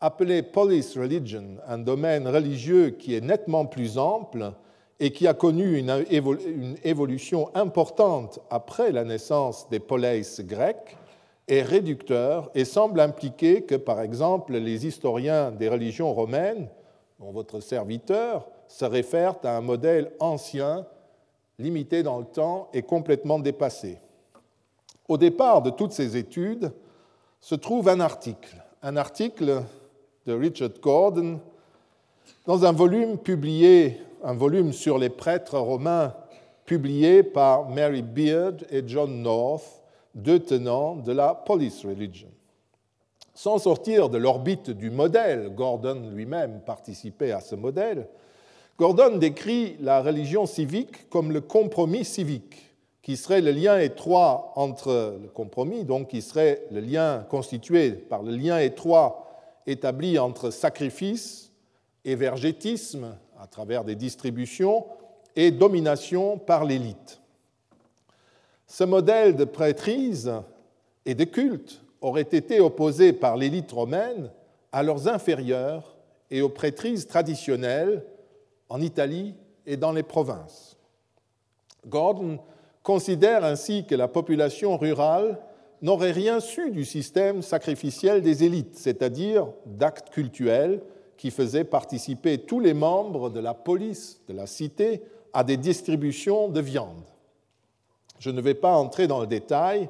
[0.00, 4.54] appeler police religion un domaine religieux qui est nettement plus ample
[4.98, 10.96] et qui a connu une évolution importante après la naissance des polices grecques
[11.48, 16.70] est réducteur et semble impliquer que, par exemple, les historiens des religions romaines,
[17.18, 20.86] dont votre serviteur, se réfèrent à un modèle ancien,
[21.58, 23.98] limité dans le temps et complètement dépassé.
[25.08, 26.72] Au départ de toutes ces études
[27.40, 29.62] se trouve un article, un article
[30.26, 31.40] de Richard Gordon
[32.46, 36.14] dans un volume publié, un volume sur les prêtres romains
[36.64, 39.82] publié par Mary Beard et John North,
[40.14, 42.28] deux tenants de la police religion.
[43.38, 48.08] Sans sortir de l'orbite du modèle, Gordon lui-même participait à ce modèle,
[48.76, 55.20] Gordon décrit la religion civique comme le compromis civique, qui serait le lien étroit entre
[55.22, 59.30] le compromis, donc qui serait le lien constitué par le lien étroit
[59.68, 61.52] établi entre sacrifice,
[62.04, 64.84] évergétisme à travers des distributions
[65.36, 67.20] et domination par l'élite.
[68.66, 70.32] Ce modèle de prêtrise
[71.06, 74.30] et de culte aurait été opposé par l'élite romaine
[74.72, 75.96] à leurs inférieurs
[76.30, 78.04] et aux prêtrises traditionnelles
[78.68, 79.34] en Italie
[79.66, 80.76] et dans les provinces.
[81.86, 82.38] Gordon
[82.82, 85.38] considère ainsi que la population rurale
[85.82, 90.80] n'aurait rien su du système sacrificiel des élites, c'est-à-dire d'actes cultuels
[91.16, 96.48] qui faisaient participer tous les membres de la police de la cité à des distributions
[96.48, 97.04] de viande.
[98.18, 99.88] Je ne vais pas entrer dans le détail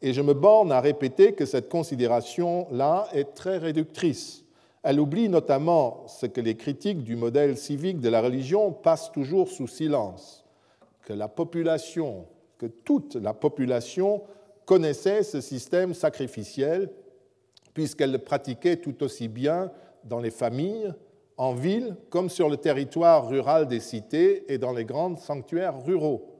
[0.00, 4.44] et je me borne à répéter que cette considération-là est très réductrice.
[4.82, 9.48] Elle oublie notamment ce que les critiques du modèle civique de la religion passent toujours
[9.48, 10.44] sous silence,
[11.02, 12.26] que la population,
[12.58, 14.22] que toute la population
[14.66, 16.90] connaissait ce système sacrificiel,
[17.74, 19.70] puisqu'elle le pratiquait tout aussi bien
[20.04, 20.92] dans les familles,
[21.36, 26.37] en ville, comme sur le territoire rural des cités et dans les grands sanctuaires ruraux.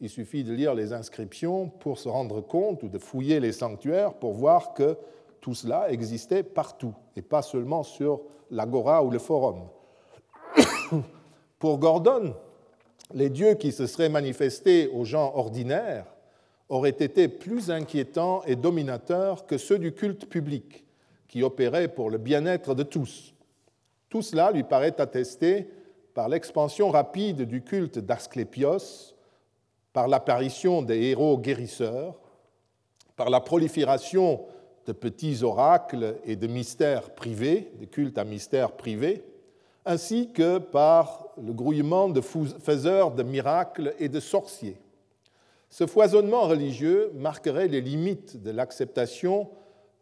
[0.00, 4.14] Il suffit de lire les inscriptions pour se rendre compte ou de fouiller les sanctuaires
[4.14, 4.96] pour voir que
[5.40, 9.68] tout cela existait partout et pas seulement sur l'agora ou le forum.
[11.58, 12.34] Pour Gordon,
[13.12, 16.06] les dieux qui se seraient manifestés aux gens ordinaires
[16.68, 20.84] auraient été plus inquiétants et dominateurs que ceux du culte public,
[21.28, 23.34] qui opérait pour le bien-être de tous.
[24.08, 25.68] Tout cela lui paraît attesté
[26.14, 29.14] par l'expansion rapide du culte d'Asclépios,
[29.92, 32.20] par l'apparition des héros guérisseurs,
[33.16, 34.44] par la prolifération
[34.86, 39.24] de petits oracles et de mystères privés, des cultes à mystères privés,
[39.84, 44.78] ainsi que par le grouillement de faiseurs de miracles et de sorciers.
[45.68, 49.48] Ce foisonnement religieux marquerait les limites de l'acceptation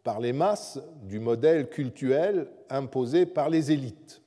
[0.03, 4.21] par les masses du modèle cultuel imposé par les élites.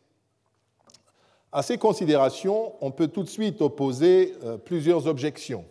[1.53, 5.67] À ces considérations, on peut tout de suite opposer euh, plusieurs objections.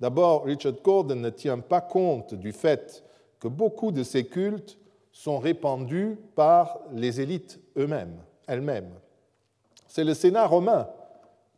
[0.00, 3.04] D'abord, Richard Gordon ne tient pas compte du fait
[3.38, 4.78] que beaucoup de ces cultes
[5.12, 8.94] sont répandus par les élites elles-mêmes.
[9.86, 10.88] C'est le Sénat romain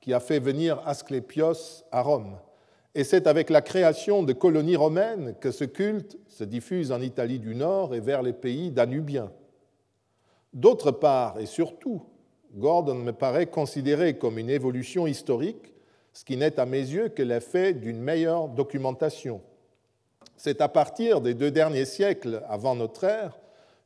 [0.00, 2.36] qui a fait venir Asclépios à Rome.
[2.94, 7.38] Et c'est avec la création de colonies romaines que ce culte se diffuse en Italie
[7.38, 9.30] du Nord et vers les pays danubiens.
[10.52, 12.02] D'autre part, et surtout,
[12.55, 15.72] Gordon me paraît considérer comme une évolution historique,
[16.12, 19.40] ce qui n'est à mes yeux que l'effet d'une meilleure documentation.
[20.36, 23.38] C'est à partir des deux derniers siècles avant notre ère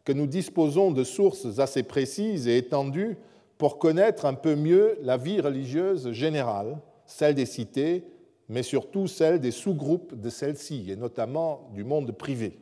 [0.04, 3.16] que nous disposons de sources assez précises et étendues
[3.58, 8.04] pour connaître un peu mieux la vie religieuse générale, celle des cités,
[8.48, 12.58] mais surtout celle des sous-groupes de celles-ci, et notamment du monde privé.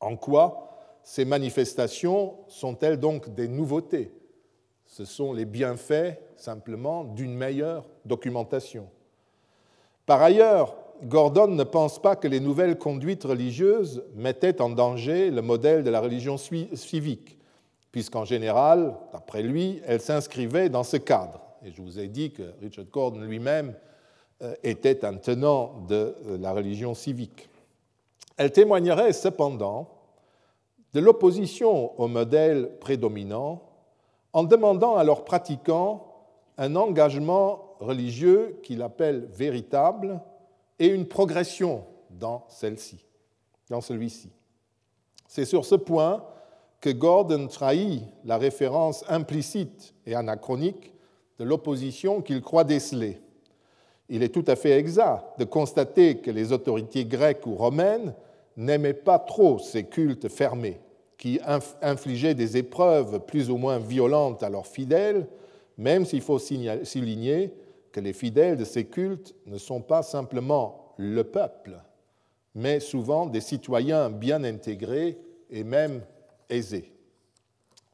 [0.00, 4.12] En quoi ces manifestations sont-elles donc des nouveautés?
[4.90, 8.88] Ce sont les bienfaits simplement d'une meilleure documentation.
[10.04, 10.74] Par ailleurs,
[11.04, 15.90] Gordon ne pense pas que les nouvelles conduites religieuses mettaient en danger le modèle de
[15.90, 17.38] la religion civique,
[17.92, 21.40] puisqu'en général, d'après lui, elles s'inscrivaient dans ce cadre.
[21.64, 23.74] Et je vous ai dit que Richard Gordon lui-même
[24.42, 27.48] euh, était un tenant de euh, la religion civique.
[28.36, 29.88] Elle témoignerait cependant
[30.94, 33.69] de l'opposition au modèle prédominant
[34.32, 36.06] en demandant à leurs pratiquants
[36.58, 40.20] un engagement religieux qu'il appelle véritable
[40.78, 43.04] et une progression dans celle-ci,
[43.68, 44.30] dans celui-ci.
[45.26, 46.24] C'est sur ce point
[46.80, 50.92] que Gordon trahit la référence implicite et anachronique
[51.38, 53.20] de l'opposition qu'il croit déceler.
[54.08, 58.14] Il est tout à fait exact de constater que les autorités grecques ou romaines
[58.56, 60.80] n'aimaient pas trop ces cultes fermés,
[61.20, 61.38] qui
[61.82, 65.28] infligeaient des épreuves plus ou moins violentes à leurs fidèles,
[65.76, 67.52] même s'il faut souligner
[67.92, 71.76] que les fidèles de ces cultes ne sont pas simplement le peuple,
[72.54, 75.18] mais souvent des citoyens bien intégrés
[75.50, 76.00] et même
[76.48, 76.90] aisés.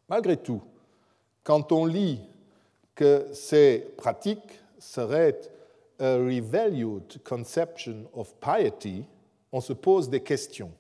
[0.09, 0.63] Malgré tout,
[1.43, 2.21] quand on lit
[2.95, 5.41] que ces pratiques seraient
[5.99, 9.03] a revalued conception of piety,
[9.51, 10.71] on se pose des questions.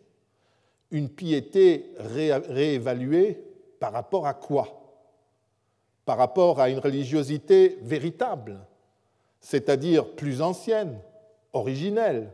[0.91, 3.43] Une piété réévaluée
[3.81, 4.83] par rapport à quoi?
[6.05, 8.59] Par rapport à une religiosité véritable,
[9.41, 10.99] c'est-à-dire plus ancienne,
[11.53, 12.31] originelle,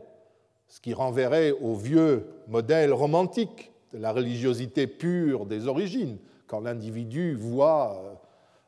[0.67, 7.35] ce qui renverrait au vieux modèle romantique de la religiosité pure des origines, quand l'individu
[7.35, 8.19] voit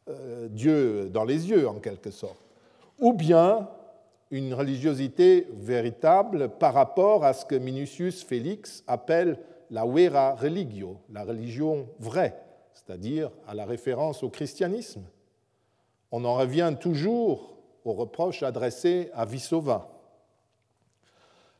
[0.07, 2.38] euh, Dieu dans les yeux, en quelque sorte.
[2.99, 3.67] Ou bien
[4.31, 9.38] une religiosité véritable par rapport à ce que Minucius Félix appelle
[9.72, 12.36] la vera religio, la religion vraie,
[12.74, 15.03] c'est-à-dire à la référence au christianisme.
[16.11, 19.89] On en revient toujours aux reproches adressés à Vissova.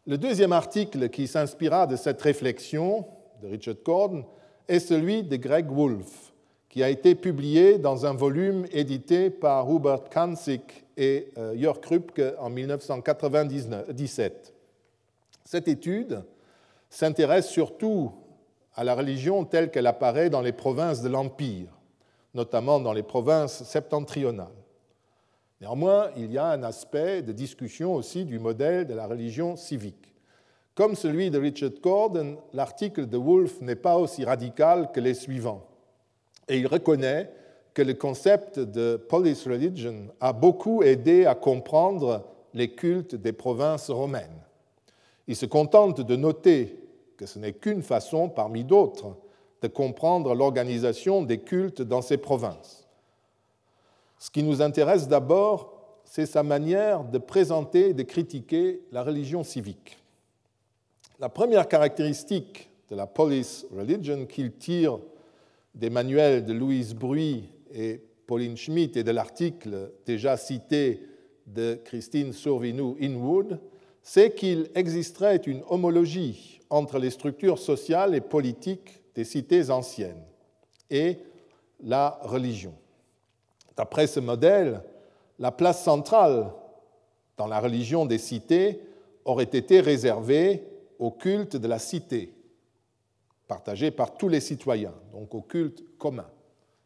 [0.08, 3.06] Le deuxième article qui s'inspira de cette réflexion
[3.42, 4.26] de Richard Gordon
[4.68, 6.34] est celui de Greg Wolfe,
[6.70, 10.62] qui a été publié dans un volume édité par Hubert Kanzig
[10.98, 14.54] et euh, Jörg Krupke en 1997.
[15.44, 16.24] Cette étude
[16.96, 18.14] s'intéresse surtout
[18.74, 21.68] à la religion telle qu'elle apparaît dans les provinces de l'Empire,
[22.34, 24.48] notamment dans les provinces septentrionales.
[25.60, 30.14] Néanmoins, il y a un aspect de discussion aussi du modèle de la religion civique.
[30.74, 35.68] Comme celui de Richard Gordon, l'article de Wolfe n'est pas aussi radical que les suivants.
[36.48, 37.30] Et il reconnaît
[37.74, 42.24] que le concept de police religion a beaucoup aidé à comprendre
[42.54, 44.46] les cultes des provinces romaines.
[45.28, 46.85] Il se contente de noter
[47.18, 49.16] que ce n'est qu'une façon parmi d'autres
[49.62, 52.88] de comprendre l'organisation des cultes dans ces provinces.
[54.20, 59.44] Ce qui nous intéresse d'abord, c'est sa manière de présenter et de critiquer la religion
[59.44, 59.98] civique.
[61.20, 65.00] La première caractéristique de la police religion qu'il tire
[65.74, 71.02] des manuels de Louise Bruy et Pauline Schmidt et de l'article déjà cité
[71.48, 73.60] de Christine Survinou-Inwood,
[74.02, 80.24] c'est qu'il existerait une homologie entre les structures sociales et politiques des cités anciennes
[80.90, 81.20] et
[81.84, 82.74] la religion.
[83.76, 84.82] D'après ce modèle,
[85.40, 86.52] la place centrale
[87.38, 88.82] dans la religion des cités
[89.26, 90.68] aurait été réservée
[91.00, 92.34] au culte de la cité,
[93.48, 96.28] partagé par tous les citoyens, donc au culte commun.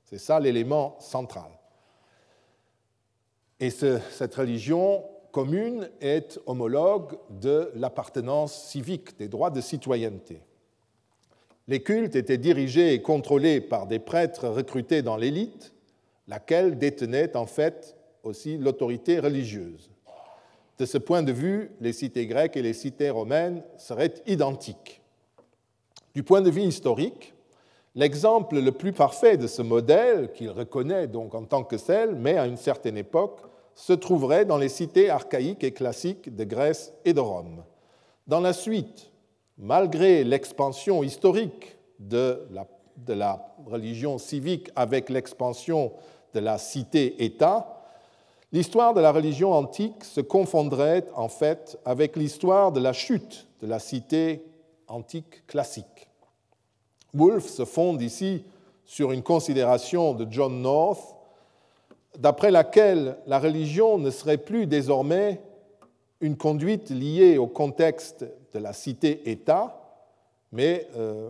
[0.06, 1.52] C'est ça l'élément central.
[3.60, 5.04] Et cette religion
[5.40, 10.42] commune est homologue de l'appartenance civique, des droits de citoyenneté.
[11.70, 15.74] Les cultes étaient dirigés et contrôlés par des prêtres recrutés dans l'élite,
[16.28, 19.90] laquelle détenait en fait aussi l'autorité religieuse.
[20.78, 25.02] De ce point de vue, les cités grecques et les cités romaines seraient identiques.
[26.14, 27.34] Du point de vue historique,
[27.96, 32.38] l'exemple le plus parfait de ce modèle, qu'il reconnaît donc en tant que tel, mais
[32.38, 33.40] à une certaine époque,
[33.80, 37.64] se trouverait dans les cités archaïques et classiques de Grèce et de Rome.
[38.28, 39.10] Dans la suite,
[39.58, 45.94] malgré l'expansion historique de la, religion civique avec l'expansion
[46.34, 47.82] de la cité-État,
[48.52, 53.68] l'histoire de la religion antique se confondrait en fait avec l'histoire de la chute de
[53.68, 54.44] la cité
[54.90, 56.10] antique classique.
[57.14, 58.44] Wolff se fonde ici
[58.84, 61.16] sur une considération de John North,
[62.18, 65.42] d'après laquelle la religion ne serait plus désormais
[66.22, 69.80] une conduite liée au contexte de la cité-État,
[70.52, 71.30] mais euh,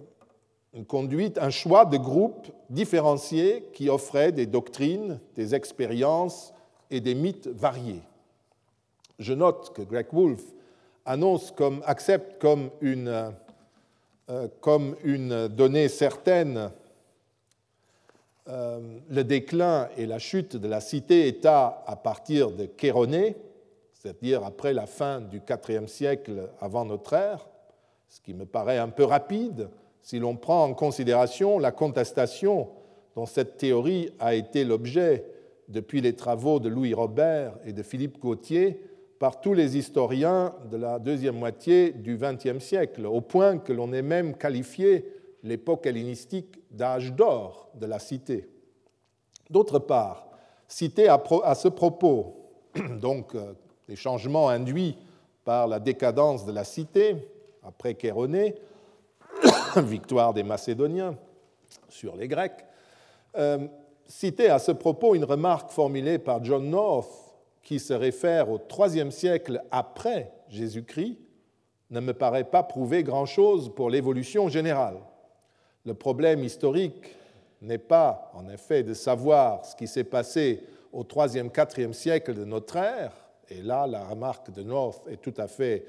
[0.74, 6.54] une conduite, un choix de groupes différenciés qui offraient des doctrines, des expériences
[6.90, 8.02] et des mythes variés.
[9.20, 10.54] Je note que Greg Wolfe
[11.06, 13.34] annonce comme, accepte comme une,
[14.30, 16.72] euh, comme une donnée certaine
[18.50, 23.36] le déclin et la chute de la cité-État à partir de Chéronée,
[23.94, 27.48] c'est-à-dire après la fin du IVe siècle avant notre ère,
[28.08, 29.70] ce qui me paraît un peu rapide
[30.02, 32.70] si l'on prend en considération la contestation
[33.16, 35.26] dont cette théorie a été l'objet
[35.68, 38.82] depuis les travaux de Louis Robert et de Philippe Gautier
[39.20, 43.92] par tous les historiens de la deuxième moitié du XXe siècle, au point que l'on
[43.92, 45.06] ait même qualifié
[45.44, 48.50] l'époque hellénistique d'âge d'or de la cité.
[49.50, 50.28] D'autre part,
[50.68, 52.52] cité à ce propos,
[53.02, 53.54] donc euh,
[53.88, 54.98] les changements induits
[55.44, 57.16] par la décadence de la cité,
[57.64, 58.56] après Chéronée,
[59.78, 61.16] victoire des Macédoniens
[61.88, 62.66] sur les Grecs,
[63.38, 63.68] euh,
[64.08, 67.10] citer à ce propos une remarque formulée par John North
[67.64, 71.18] qui se réfère au IIIe siècle après Jésus-Christ
[71.92, 74.98] ne me paraît pas prouver grand-chose pour l'évolution générale.
[75.86, 77.16] Le problème historique
[77.62, 82.46] n'est pas, en effet, de savoir ce qui s'est passé au IIIe, IVe siècle de
[82.46, 83.14] notre ère,
[83.50, 85.86] et là la remarque de North est tout à fait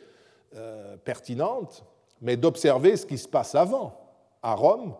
[0.55, 1.84] euh, pertinente,
[2.20, 3.99] mais d'observer ce qui se passe avant,
[4.43, 4.95] à Rome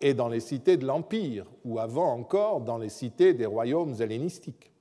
[0.00, 4.72] et dans les cités de l'Empire, ou avant encore dans les cités des royaumes hellénistiques.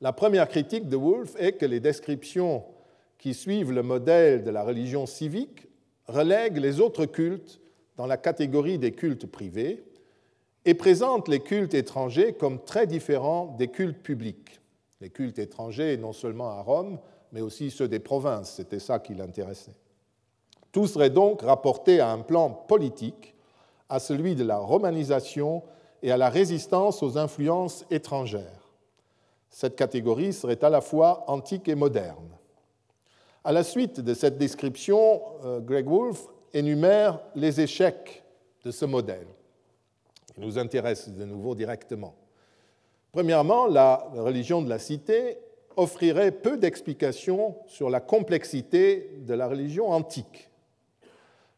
[0.00, 2.64] La première critique de Wolff est que les descriptions
[3.18, 5.66] qui suivent le modèle de la religion civique
[6.06, 7.60] relèguent les autres cultes
[7.98, 9.84] dans la catégorie des cultes privés
[10.64, 14.60] et présentent les cultes étrangers comme très différents des cultes publics.
[15.00, 16.98] Les cultes étrangers, non seulement à Rome,
[17.32, 19.76] mais aussi ceux des provinces, c'était ça qui l'intéressait.
[20.70, 23.34] Tout serait donc rapporté à un plan politique,
[23.88, 25.62] à celui de la romanisation
[26.02, 28.70] et à la résistance aux influences étrangères.
[29.50, 32.28] Cette catégorie serait à la fois antique et moderne.
[33.42, 36.28] À la suite de cette description, euh, Greg Wolfe
[36.58, 38.22] énumère les échecs
[38.64, 39.26] de ce modèle,
[40.34, 42.14] qui nous intéresse de nouveau directement.
[43.12, 45.38] Premièrement, la religion de la cité
[45.76, 50.50] offrirait peu d'explications sur la complexité de la religion antique.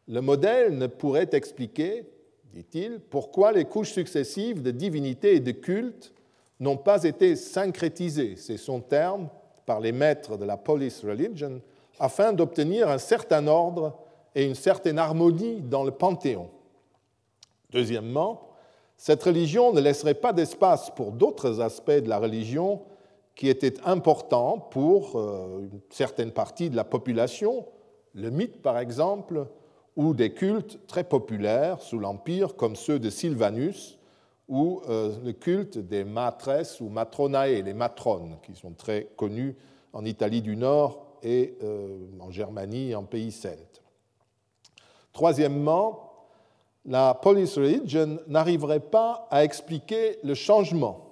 [0.07, 2.05] Le modèle ne pourrait expliquer,
[2.53, 6.13] dit-il, pourquoi les couches successives de divinité et de culte
[6.59, 9.29] n'ont pas été syncrétisées, c'est son terme,
[9.65, 11.61] par les maîtres de la police religion,
[11.99, 13.97] afin d'obtenir un certain ordre
[14.35, 16.49] et une certaine harmonie dans le panthéon.
[17.71, 18.49] Deuxièmement,
[18.97, 22.81] cette religion ne laisserait pas d'espace pour d'autres aspects de la religion
[23.35, 27.65] qui étaient importants pour euh, une certaine partie de la population,
[28.13, 29.47] le mythe par exemple,
[29.95, 33.97] ou des cultes très populaires sous l'Empire, comme ceux de Sylvanus,
[34.47, 39.55] ou euh, le culte des matresses ou matronae, les matrones, qui sont très connus
[39.93, 43.80] en Italie du Nord et euh, en Germanie en pays celtes.
[45.13, 46.11] Troisièmement,
[46.85, 51.07] la police religion n'arriverait pas à expliquer le changement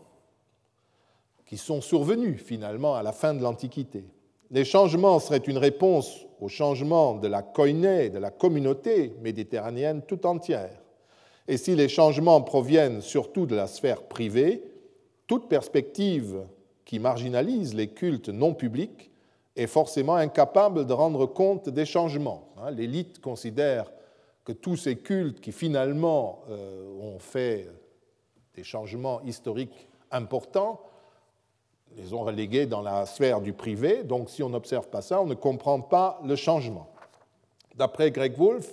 [1.45, 4.05] qui sont survenus finalement à la fin de l'Antiquité.
[4.51, 10.25] Les changements seraient une réponse au changement de la koiné, de la communauté méditerranéenne tout
[10.25, 10.81] entière.
[11.47, 14.63] Et si les changements proviennent surtout de la sphère privée,
[15.27, 16.45] toute perspective
[16.85, 19.11] qui marginalise les cultes non publics
[19.55, 22.49] est forcément incapable de rendre compte des changements.
[22.57, 23.91] Hein, l'élite considère
[24.45, 27.67] que tous ces cultes qui finalement euh, ont fait
[28.55, 30.81] des changements historiques importants
[31.95, 35.25] les ont relégués dans la sphère du privé, donc si on n'observe pas ça, on
[35.25, 36.87] ne comprend pas le changement.
[37.75, 38.71] D'après Greg Wolfe,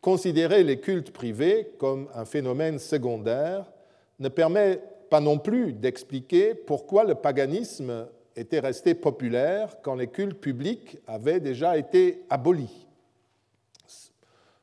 [0.00, 3.70] considérer les cultes privés comme un phénomène secondaire
[4.18, 4.80] ne permet
[5.10, 8.06] pas non plus d'expliquer pourquoi le paganisme
[8.38, 12.86] était resté populaire quand les cultes publics avaient déjà été abolis.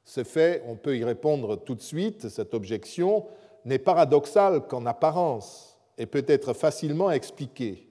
[0.03, 3.25] Ce fait, on peut y répondre tout de suite, cette objection
[3.65, 7.89] n'est paradoxale qu'en apparence et peut être facilement expliqué.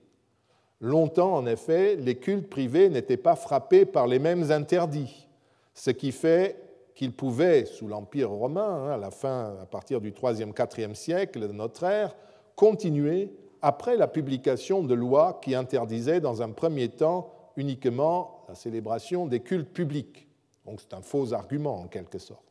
[0.81, 5.29] Longtemps, en effet, les cultes privés n'étaient pas frappés par les mêmes interdits,
[5.75, 6.57] ce qui fait
[6.95, 11.41] qu'ils pouvaient, sous l'Empire romain, hein, à la fin, à partir du 3e, 4e siècle
[11.41, 12.15] de notre ère,
[12.55, 13.31] continué
[13.65, 19.41] après la publication de lois qui interdisaient dans un premier temps uniquement la célébration des
[19.41, 20.29] cultes publics.
[20.67, 22.45] Donc c'est un faux argument en quelque sorte.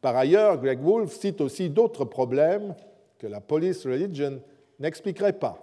[0.00, 2.76] Par ailleurs, Greg Wolfe cite aussi d'autres problèmes
[3.18, 4.40] que la police religion
[4.78, 5.58] n'expliquerait pas.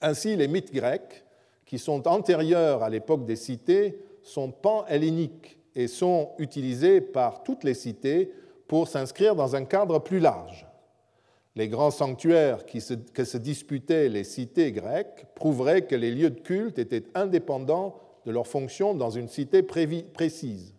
[0.00, 1.24] Ainsi, les mythes grecs,
[1.66, 7.74] qui sont antérieurs à l'époque des cités, sont pan-helléniques et sont utilisés par toutes les
[7.74, 8.32] cités
[8.68, 10.69] pour s'inscrire dans un cadre plus large.
[11.56, 16.78] Les grands sanctuaires que se disputaient les cités grecques prouveraient que les lieux de culte
[16.78, 20.74] étaient indépendants de leur fonction dans une cité précise.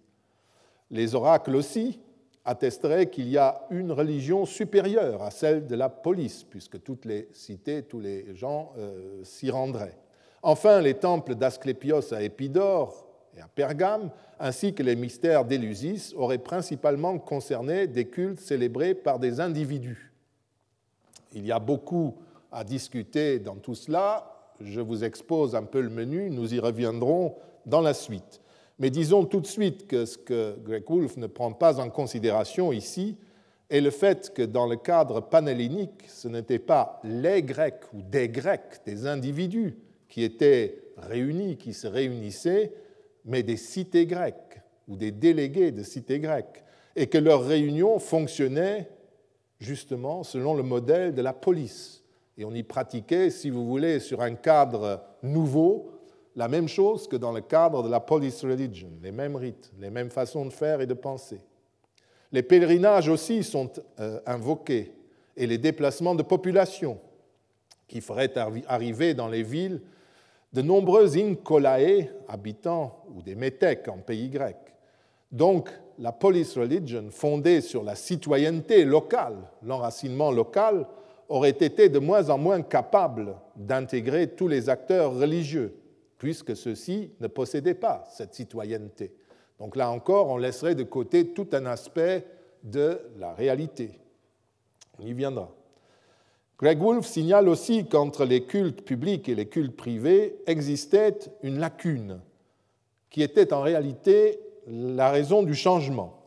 [0.89, 1.99] Les oracles aussi
[2.45, 7.28] attesteraient qu'il y a une religion supérieure à celle de la police, puisque toutes les
[7.34, 9.97] cités, tous les gens euh, s'y rendraient.
[10.41, 13.05] Enfin, les temples d'Asclépios à Épidore
[13.38, 14.09] et à Pergame,
[14.39, 20.11] ainsi que les mystères d'Élusis, auraient principalement concerné des cultes célébrés par des individus.
[21.34, 22.15] Il y a beaucoup
[22.51, 24.53] à discuter dans tout cela.
[24.59, 28.41] Je vous expose un peu le menu, nous y reviendrons dans la suite.
[28.79, 32.71] Mais disons tout de suite que ce que Greg Wolfe ne prend pas en considération
[32.71, 33.17] ici
[33.69, 38.27] est le fait que dans le cadre panhellénique, ce n'étaient pas les Grecs ou des
[38.27, 39.77] Grecs, des individus
[40.09, 42.73] qui étaient réunis, qui se réunissaient,
[43.23, 46.63] mais des cités grecques ou des délégués de cités grecques,
[46.95, 48.89] et que leur réunion fonctionnait
[49.62, 52.03] justement selon le modèle de la police.
[52.38, 55.91] Et on y pratiquait, si vous voulez, sur un cadre nouveau,
[56.36, 59.89] la même chose que dans le cadre de la police religion, les mêmes rites, les
[59.89, 61.39] mêmes façons de faire et de penser.
[62.32, 64.93] Les pèlerinages aussi sont euh, invoqués,
[65.38, 66.99] et les déplacements de population,
[67.88, 68.34] qui feraient
[68.68, 69.82] arriver dans les villes
[70.53, 74.57] de nombreux incolae, habitants, ou des métèques en pays grec.
[75.32, 80.87] Donc, la police religion, fondée sur la citoyenneté locale, l'enracinement local,
[81.29, 85.75] aurait été de moins en moins capable d'intégrer tous les acteurs religieux,
[86.17, 89.13] puisque ceux-ci ne possédaient pas cette citoyenneté.
[89.59, 92.25] Donc là encore, on laisserait de côté tout un aspect
[92.63, 93.99] de la réalité.
[94.99, 95.51] On y viendra.
[96.59, 102.19] Greg Wolfe signale aussi qu'entre les cultes publics et les cultes privés existait une lacune
[103.09, 106.18] qui était en réalité la raison du changement.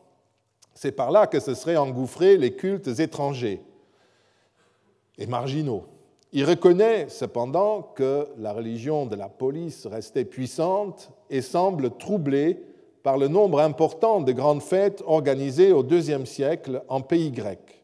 [0.73, 3.61] C'est par là que se seraient engouffrés les cultes étrangers
[5.17, 5.85] et marginaux.
[6.33, 12.61] Il reconnaît cependant que la religion de la police restait puissante et semble troublée
[13.03, 17.83] par le nombre important de grandes fêtes organisées au IIe siècle en pays grec.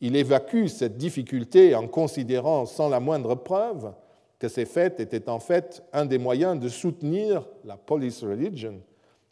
[0.00, 3.92] Il évacue cette difficulté en considérant sans la moindre preuve
[4.38, 8.80] que ces fêtes étaient en fait un des moyens de soutenir la police religion,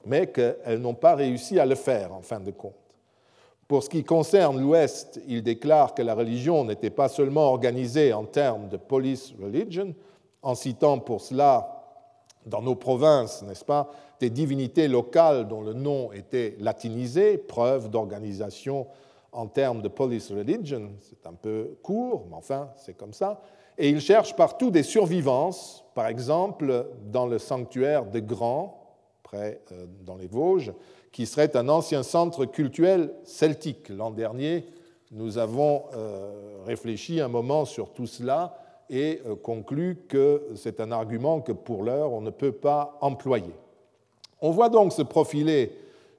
[0.07, 2.75] mais qu'elles n'ont pas réussi à le faire en fin de compte.
[3.69, 8.25] Pour ce qui concerne l'Ouest, il déclare que la religion n'était pas seulement organisée en
[8.25, 9.95] termes de police religion,
[10.43, 11.83] en citant pour cela
[12.45, 13.89] dans nos provinces, n'est-ce pas,
[14.21, 18.87] des divinités locales dont le nom était latinisé, preuve d'organisation
[19.33, 23.41] en termes de police religion, c'est un peu court, mais enfin, c'est comme ça.
[23.79, 28.82] Et il cherche partout des survivances, par exemple dans le sanctuaire de Grand,
[29.35, 29.55] euh,
[30.05, 30.75] dans les Vosges,
[31.11, 33.89] qui serait un ancien centre cultuel celtique.
[33.89, 34.67] L'an dernier,
[35.11, 38.59] nous avons euh, réfléchi un moment sur tout cela
[38.91, 43.55] et euh, conclu que c'est un argument que pour l'heure on ne peut pas employer.
[44.43, 45.73] On voit donc se profiler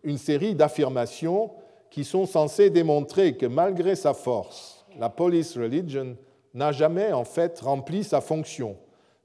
[0.04, 1.52] une série d'affirmations
[1.92, 6.18] qui sont censés démontrer que malgré sa force, la police religion
[6.56, 8.76] n'a jamais en fait rempli sa fonction,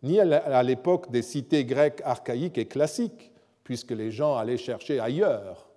[0.03, 3.32] ni à l'époque des cités grecques archaïques et classiques,
[3.69, 5.69] puisque les gens allaient chercher ailleurs,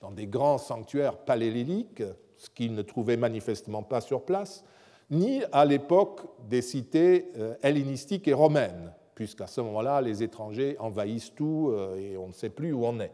[0.00, 2.04] dans des grands sanctuaires paléolithiques,
[2.36, 4.62] ce qu'ils ne trouvaient manifestement pas sur place,
[5.10, 11.34] ni à l'époque des cités euh, hellénistiques et romaines, puisqu'à ce moment-là, les étrangers envahissent
[11.34, 13.10] tout euh, et on ne sait plus où on est.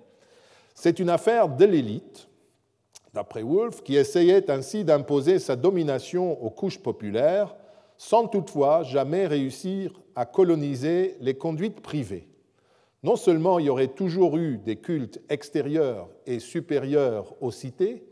[0.74, 2.28] C'est une affaire de l'élite,
[3.14, 7.56] d'après Wolff, qui essayait ainsi d'imposer sa domination aux couches populaires,
[7.96, 12.28] sans toutefois jamais réussir à coloniser les conduites privées.
[13.06, 18.02] Non seulement il y aurait toujours eu des cultes extérieurs et supérieurs aux cités,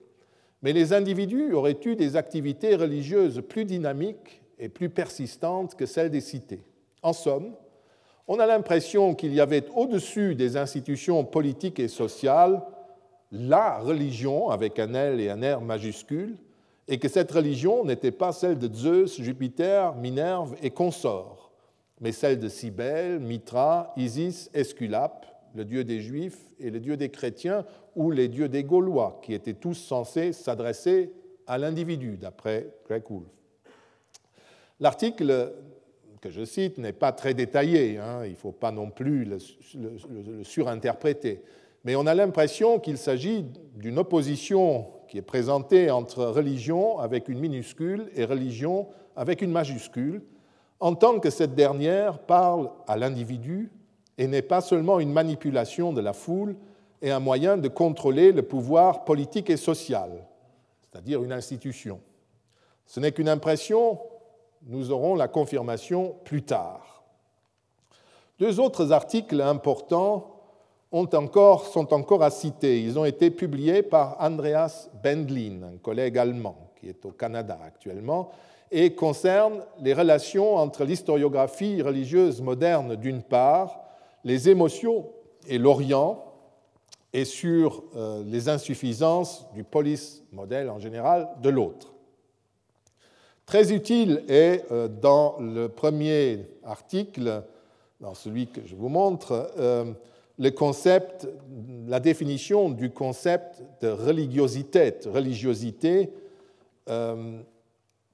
[0.62, 6.12] mais les individus auraient eu des activités religieuses plus dynamiques et plus persistantes que celles
[6.12, 6.62] des cités.
[7.02, 7.56] En somme,
[8.28, 12.62] on a l'impression qu'il y avait au-dessus des institutions politiques et sociales
[13.32, 16.36] la religion, avec un L et un R majuscule,
[16.86, 21.43] et que cette religion n'était pas celle de Zeus, Jupiter, Minerve et consorts,
[22.00, 27.10] mais celle de Cybèle, Mitra, Isis, Esculape, le dieu des Juifs et le dieu des
[27.10, 27.64] chrétiens,
[27.94, 31.12] ou les dieux des Gaulois, qui étaient tous censés s'adresser
[31.46, 33.28] à l'individu, d'après Greg Wolf.
[34.80, 35.52] L'article
[36.20, 40.42] que je cite n'est pas très détaillé, hein, il ne faut pas non plus le
[40.42, 41.42] surinterpréter,
[41.84, 43.44] mais on a l'impression qu'il s'agit
[43.76, 50.22] d'une opposition qui est présentée entre religion avec une minuscule et religion avec une majuscule,
[50.80, 53.70] en tant que cette dernière parle à l'individu
[54.18, 56.56] et n'est pas seulement une manipulation de la foule
[57.02, 60.10] et un moyen de contrôler le pouvoir politique et social,
[60.82, 62.00] c'est-à-dire une institution.
[62.86, 63.98] Ce n'est qu'une impression,
[64.66, 67.04] nous aurons la confirmation plus tard.
[68.38, 70.30] Deux autres articles importants
[70.92, 72.80] sont encore à citer.
[72.80, 78.30] Ils ont été publiés par Andreas Bendlin, un collègue allemand qui est au Canada actuellement,
[78.70, 83.80] et concernent les relations entre l'historiographie religieuse moderne d'une part,
[84.24, 85.06] les émotions
[85.48, 86.24] et l'Orient,
[87.14, 91.94] et sur euh, les insuffisances du police modèle en général de l'autre.
[93.46, 97.44] Très utile est euh, dans le premier article,
[98.00, 99.92] dans celui que je vous montre, euh,
[100.56, 101.28] concept,
[101.86, 106.10] la définition du concept de religiosité, religiosité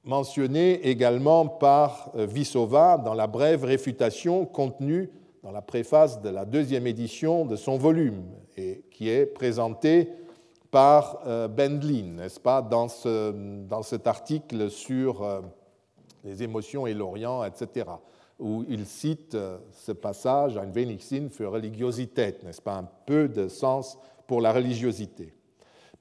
[0.04, 5.10] mentionné également par Vissova dans la brève réfutation contenue
[5.42, 8.24] dans la préface de la deuxième édition de son volume,
[8.56, 10.10] et qui est présentée
[10.70, 13.32] par euh, Bendlin, n'est-ce pas, dans, ce,
[13.66, 15.40] dans, cet article sur euh,
[16.24, 17.86] les émotions et l'Orient, etc.,
[18.38, 23.28] où il cite euh, ce passage, ein wenig Sinn für Religiosität, n'est-ce pas, un peu
[23.28, 25.34] de sens pour la religiosité.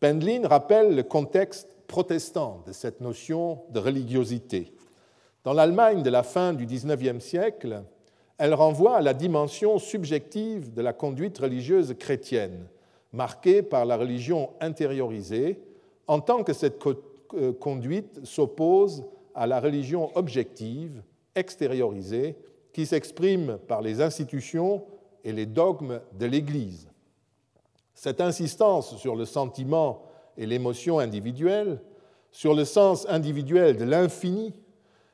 [0.01, 4.71] Bendlin rappelle le contexte protestant de cette notion de religiosité.
[5.43, 7.83] Dans l'Allemagne de la fin du XIXe siècle,
[8.37, 12.67] elle renvoie à la dimension subjective de la conduite religieuse chrétienne,
[13.11, 15.59] marquée par la religion intériorisée,
[16.07, 16.79] en tant que cette
[17.33, 21.01] euh, conduite s'oppose à la religion objective,
[21.35, 22.35] extériorisée,
[22.71, 24.83] qui s'exprime par les institutions
[25.23, 26.87] et les dogmes de l'Église.
[27.95, 30.03] Cette insistance sur le sentiment
[30.39, 31.81] et l'émotion individuelle,
[32.31, 34.53] sur le sens individuel de l'infini,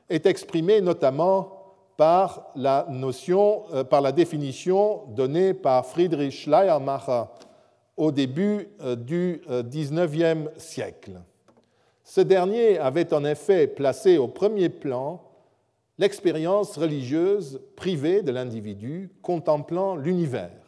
[0.08, 1.52] est exprimée notamment
[1.96, 7.24] par la euh, définition donnée par Friedrich Schleiermacher
[7.96, 11.20] au début euh, du XIXe euh, siècle.
[12.04, 15.22] Ce dernier avait en effet placé au premier plan
[15.98, 20.65] l'expérience religieuse privée de l'individu contemplant l'univers.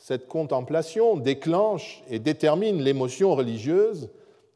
[0.00, 4.08] Cette contemplation déclenche et détermine l'émotion religieuse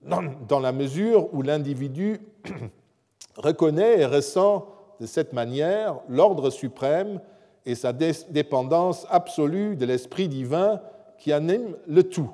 [0.03, 2.19] dans la mesure où l'individu
[3.37, 4.67] reconnaît et ressent
[5.01, 7.21] de cette manière l'ordre suprême
[7.67, 10.81] et sa dépendance absolue de l'Esprit divin
[11.19, 12.31] qui anime le tout.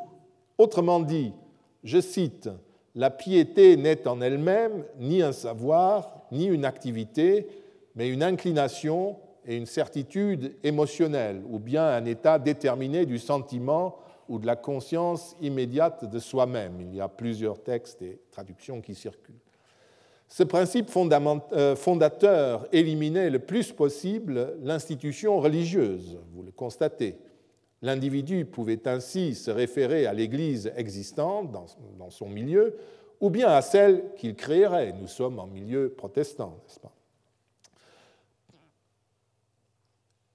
[0.56, 1.32] Autrement dit,
[1.82, 2.48] je cite,
[2.94, 7.48] La piété n'est en elle-même ni un savoir, ni une activité,
[7.96, 13.96] mais une inclination et une certitude émotionnelle, ou bien un état déterminé du sentiment
[14.28, 16.80] ou de la conscience immédiate de soi-même.
[16.80, 19.40] Il y a plusieurs textes et traductions qui circulent.
[20.28, 27.16] Ce principe euh, fondateur éliminait le plus possible l'institution religieuse, vous le constatez.
[27.82, 32.76] L'individu pouvait ainsi se référer à l'Église existante dans son milieu,
[33.20, 34.92] ou bien à celle qu'il créerait.
[34.92, 36.92] Nous sommes en milieu protestant, n'est-ce pas?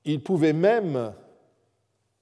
[0.05, 1.13] Il pouvait même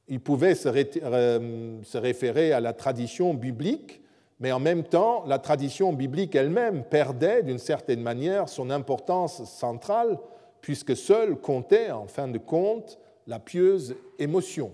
[0.10, 4.04] il pouvait se référer à la tradition biblique
[4.44, 10.20] mais en même temps, la tradition biblique elle-même perdait d'une certaine manière son importance centrale,
[10.60, 14.74] puisque seule comptait, en fin de compte, la pieuse émotion,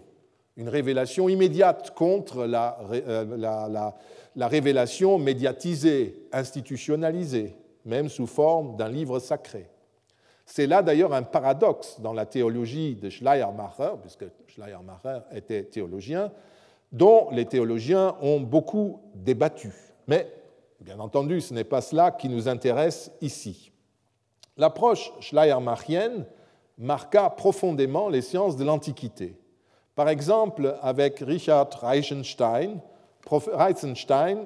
[0.58, 3.94] une révélation immédiate contre la, euh,
[4.36, 7.56] la révélation médiatisée, institutionnalisée,
[7.86, 9.70] même sous forme d'un livre sacré.
[10.52, 16.32] C'est là d'ailleurs un paradoxe dans la théologie de Schleiermacher, puisque Schleiermacher était théologien,
[16.92, 19.72] dont les théologiens ont beaucoup débattu.
[20.08, 20.28] Mais,
[20.82, 23.72] bien entendu, ce n'est pas cela qui nous intéresse ici.
[24.58, 26.26] L'approche schleiermachienne
[26.80, 29.38] marqua profondément les sciences de l'Antiquité.
[29.94, 32.80] Par exemple, avec Richard Reichenstein,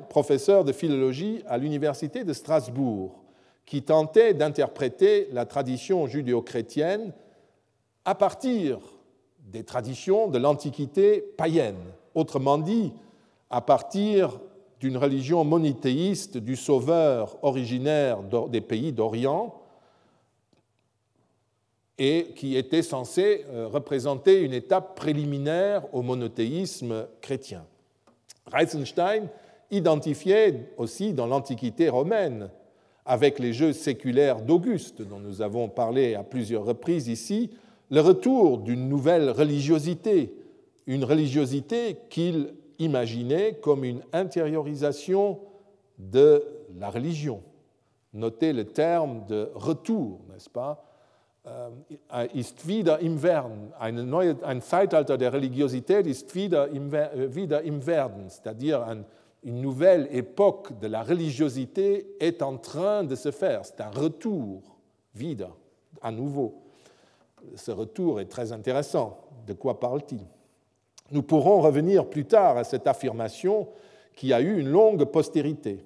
[0.10, 3.23] professeur de philologie à l'Université de Strasbourg,
[3.66, 7.14] qui tentait d'interpréter la tradition judéo-chrétienne
[8.06, 8.80] à partir
[9.40, 12.94] des traditions de l'Antiquité païenne Autrement dit,
[13.50, 14.40] à partir
[14.80, 19.60] d'une religion monothéiste du Sauveur originaire des pays d'Orient
[21.98, 27.66] et qui était censé euh, représenter une étape préliminaire au monothéisme chrétien.
[28.52, 29.28] Reitzenstein
[29.72, 32.50] identifiait aussi dans l'Antiquité romaine
[33.06, 37.50] avec les jeux séculaires d'Auguste, dont nous avons parlé à plusieurs reprises ici,
[37.90, 40.34] le retour d'une nouvelle religiosité,
[40.88, 45.40] une religiosité qu'il imaginait comme une intériorisation
[46.00, 46.44] de
[46.78, 47.42] la religion.
[48.14, 50.84] Notez le terme de retour, n'est-ce pas?
[51.46, 53.74] Äh, ist wieder im Werden.
[53.78, 59.04] Ein Zeitalter der Religiosität ist wieder im Werden, c'est-à-dire un,
[59.44, 63.66] une nouvelle époque de la religiosité est en train de se faire.
[63.66, 64.78] C'est un retour,
[65.16, 65.48] vide,
[66.02, 66.62] à nouveau.
[67.56, 69.20] Ce retour est très intéressant.
[69.46, 70.26] De quoi parle-t-il?
[71.12, 73.68] Nous pourrons revenir plus tard à cette affirmation
[74.16, 75.84] qui a eu une longue postérité.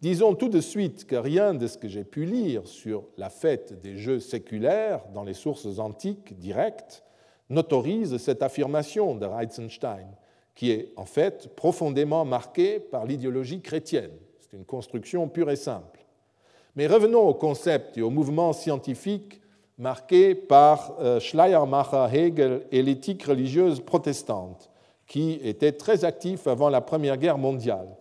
[0.00, 3.80] Disons tout de suite que rien de ce que j'ai pu lire sur la fête
[3.82, 7.04] des jeux séculaires dans les sources antiques directes
[7.50, 10.06] n'autorise cette affirmation de Reitzenstein
[10.60, 14.10] qui est en fait profondément marqué par l'idéologie chrétienne.
[14.40, 16.04] C'est une construction pure et simple.
[16.76, 19.40] Mais revenons au concept et au mouvement scientifique
[19.78, 24.70] marqué par euh, Schleiermacher, Hegel et l'éthique religieuse protestante,
[25.06, 27.96] qui était très actif avant la Première Guerre mondiale.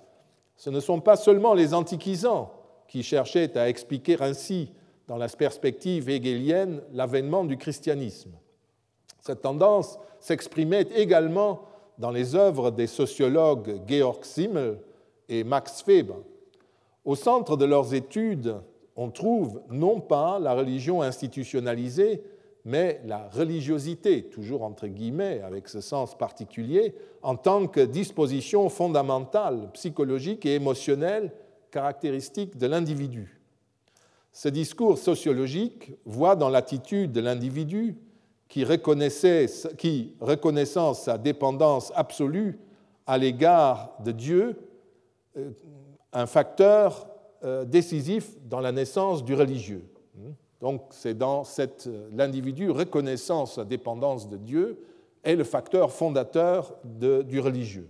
[0.58, 2.52] Ce ne sont pas seulement les antiquisants
[2.90, 4.74] qui cherchaient à expliquer ainsi,
[5.08, 8.32] dans la perspective hegelienne, l'avènement du christianisme.
[9.22, 11.69] Cette tendance s'exprimait également
[12.00, 14.80] dans les œuvres des sociologues Georg Simmel
[15.28, 16.16] et Max Weber.
[17.06, 18.56] Au centre de leurs études,
[18.96, 22.24] on trouve non pas la religion institutionnalisée,
[22.66, 29.70] mais la religiosité, toujours entre guillemets avec ce sens particulier, en tant que disposition fondamentale,
[29.74, 31.32] psychologique et émotionnelle
[31.72, 33.40] caractéristique de l'individu.
[34.32, 37.98] Ce discours sociologique voit dans l'attitude de l'individu
[38.50, 39.46] qui, reconnaissait,
[39.78, 42.60] qui, reconnaissant sa dépendance absolue
[43.06, 44.60] à l'égard de Dieu,
[45.38, 45.52] euh,
[46.12, 47.08] un facteur
[47.44, 49.86] euh, décisif dans la naissance du religieux.
[50.60, 51.44] Donc c'est dans
[52.12, 54.84] l'individu reconnaissant sa dépendance de Dieu
[55.24, 57.90] est le facteur fondateur du religieux.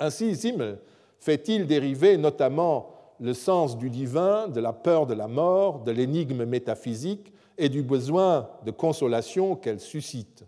[0.00, 0.78] Ainsi, Zimmel
[1.20, 6.44] fait-il dériver notamment le sens du divin, de la peur de la mort, de l'énigme
[6.44, 10.44] métaphysique et du besoin de consolation qu'elle suscite.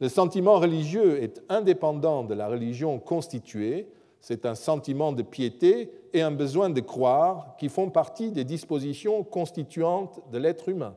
[0.00, 3.88] Le sentiment religieux est indépendant de la religion constituée,
[4.20, 9.24] c'est un sentiment de piété et un besoin de croire qui font partie des dispositions
[9.24, 10.94] constituantes de l'être humain.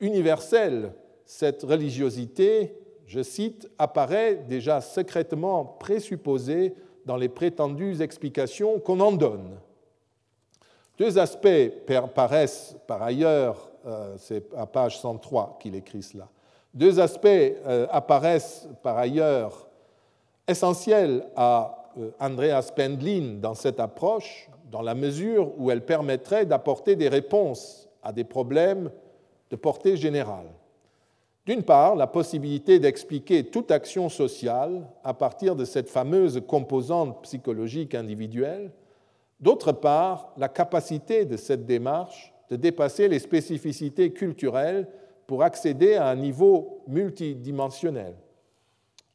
[0.00, 0.92] Universelle,
[1.24, 2.74] cette religiosité,
[3.06, 6.74] je cite, apparaît déjà secrètement présupposée
[7.06, 9.58] dans les prétendues explications qu'on en donne.
[10.98, 11.48] Deux aspects
[12.14, 13.69] paraissent par ailleurs
[14.16, 16.28] c'est à page 103 qu'il écrit cela.
[16.72, 19.66] Deux aspects euh, apparaissent par ailleurs
[20.46, 26.94] essentiels à euh, Andreas Pendlin dans cette approche, dans la mesure où elle permettrait d'apporter
[26.94, 28.90] des réponses à des problèmes
[29.50, 30.46] de portée générale.
[31.44, 37.96] D'une part, la possibilité d'expliquer toute action sociale à partir de cette fameuse composante psychologique
[37.96, 38.70] individuelle.
[39.40, 44.88] D'autre part, la capacité de cette démarche de dépasser les spécificités culturelles
[45.26, 48.14] pour accéder à un niveau multidimensionnel.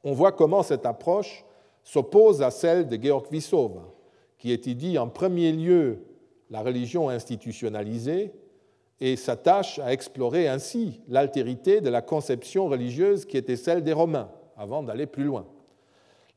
[0.04, 1.44] On voit comment cette approche
[1.84, 3.94] s'oppose à celle de Georg Vissova,
[4.38, 6.00] qui étudie en premier lieu
[6.50, 8.32] la religion institutionnalisée
[9.02, 14.30] et s'attache à explorer ainsi l'altérité de la conception religieuse qui était celle des Romains,
[14.56, 15.46] avant d'aller plus loin.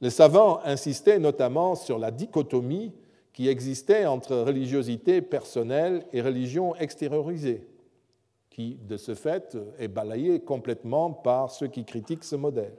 [0.00, 2.92] Le savant insistait notamment sur la dichotomie
[3.38, 7.68] qui existait entre religiosité personnelle et religion extériorisée,
[8.50, 12.72] qui, de ce fait, est balayée complètement par ceux qui critiquent ce modèle.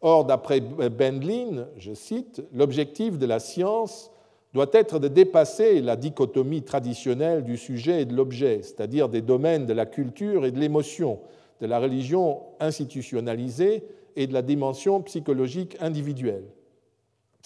[0.00, 4.10] Or, d'après Bendlin, je cite, l'objectif de la science
[4.52, 9.66] doit être de dépasser la dichotomie traditionnelle du sujet et de l'objet, c'est-à-dire des domaines
[9.66, 11.20] de la culture et de l'émotion,
[11.60, 13.84] de la religion institutionnalisée
[14.16, 16.48] et de la dimension psychologique individuelle.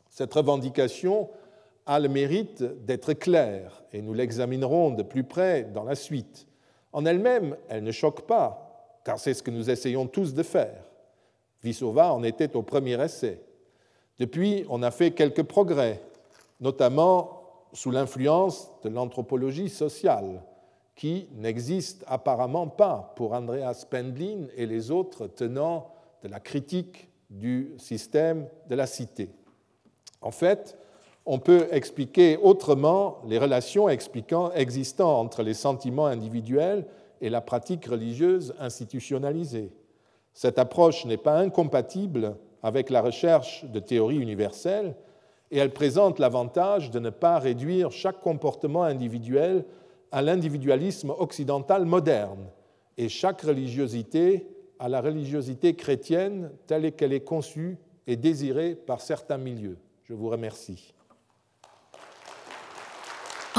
[0.08, 1.28] Cette revendication
[1.90, 6.46] a le mérite d'être claire, et nous l'examinerons de plus près dans la suite.
[6.92, 10.84] En elle-même, elle ne choque pas, car c'est ce que nous essayons tous de faire.
[11.64, 13.42] Vissova en était au premier essai.
[14.20, 16.00] Depuis, on a fait quelques progrès,
[16.60, 20.44] notamment sous l'influence de l'anthropologie sociale,
[20.94, 25.90] qui n'existe apparemment pas pour Andreas Pendlin et les autres tenants
[26.22, 29.32] de la critique du système de la cité.
[30.20, 30.76] En fait,
[31.26, 36.86] on peut expliquer autrement les relations existant entre les sentiments individuels
[37.20, 39.70] et la pratique religieuse institutionnalisée.
[40.32, 44.94] Cette approche n'est pas incompatible avec la recherche de théories universelles
[45.50, 49.64] et elle présente l'avantage de ne pas réduire chaque comportement individuel
[50.12, 52.46] à l'individualisme occidental moderne
[52.96, 54.46] et chaque religiosité
[54.78, 59.76] à la religiosité chrétienne telle qu'elle est conçue et désirée par certains milieux.
[60.04, 60.94] Je vous remercie.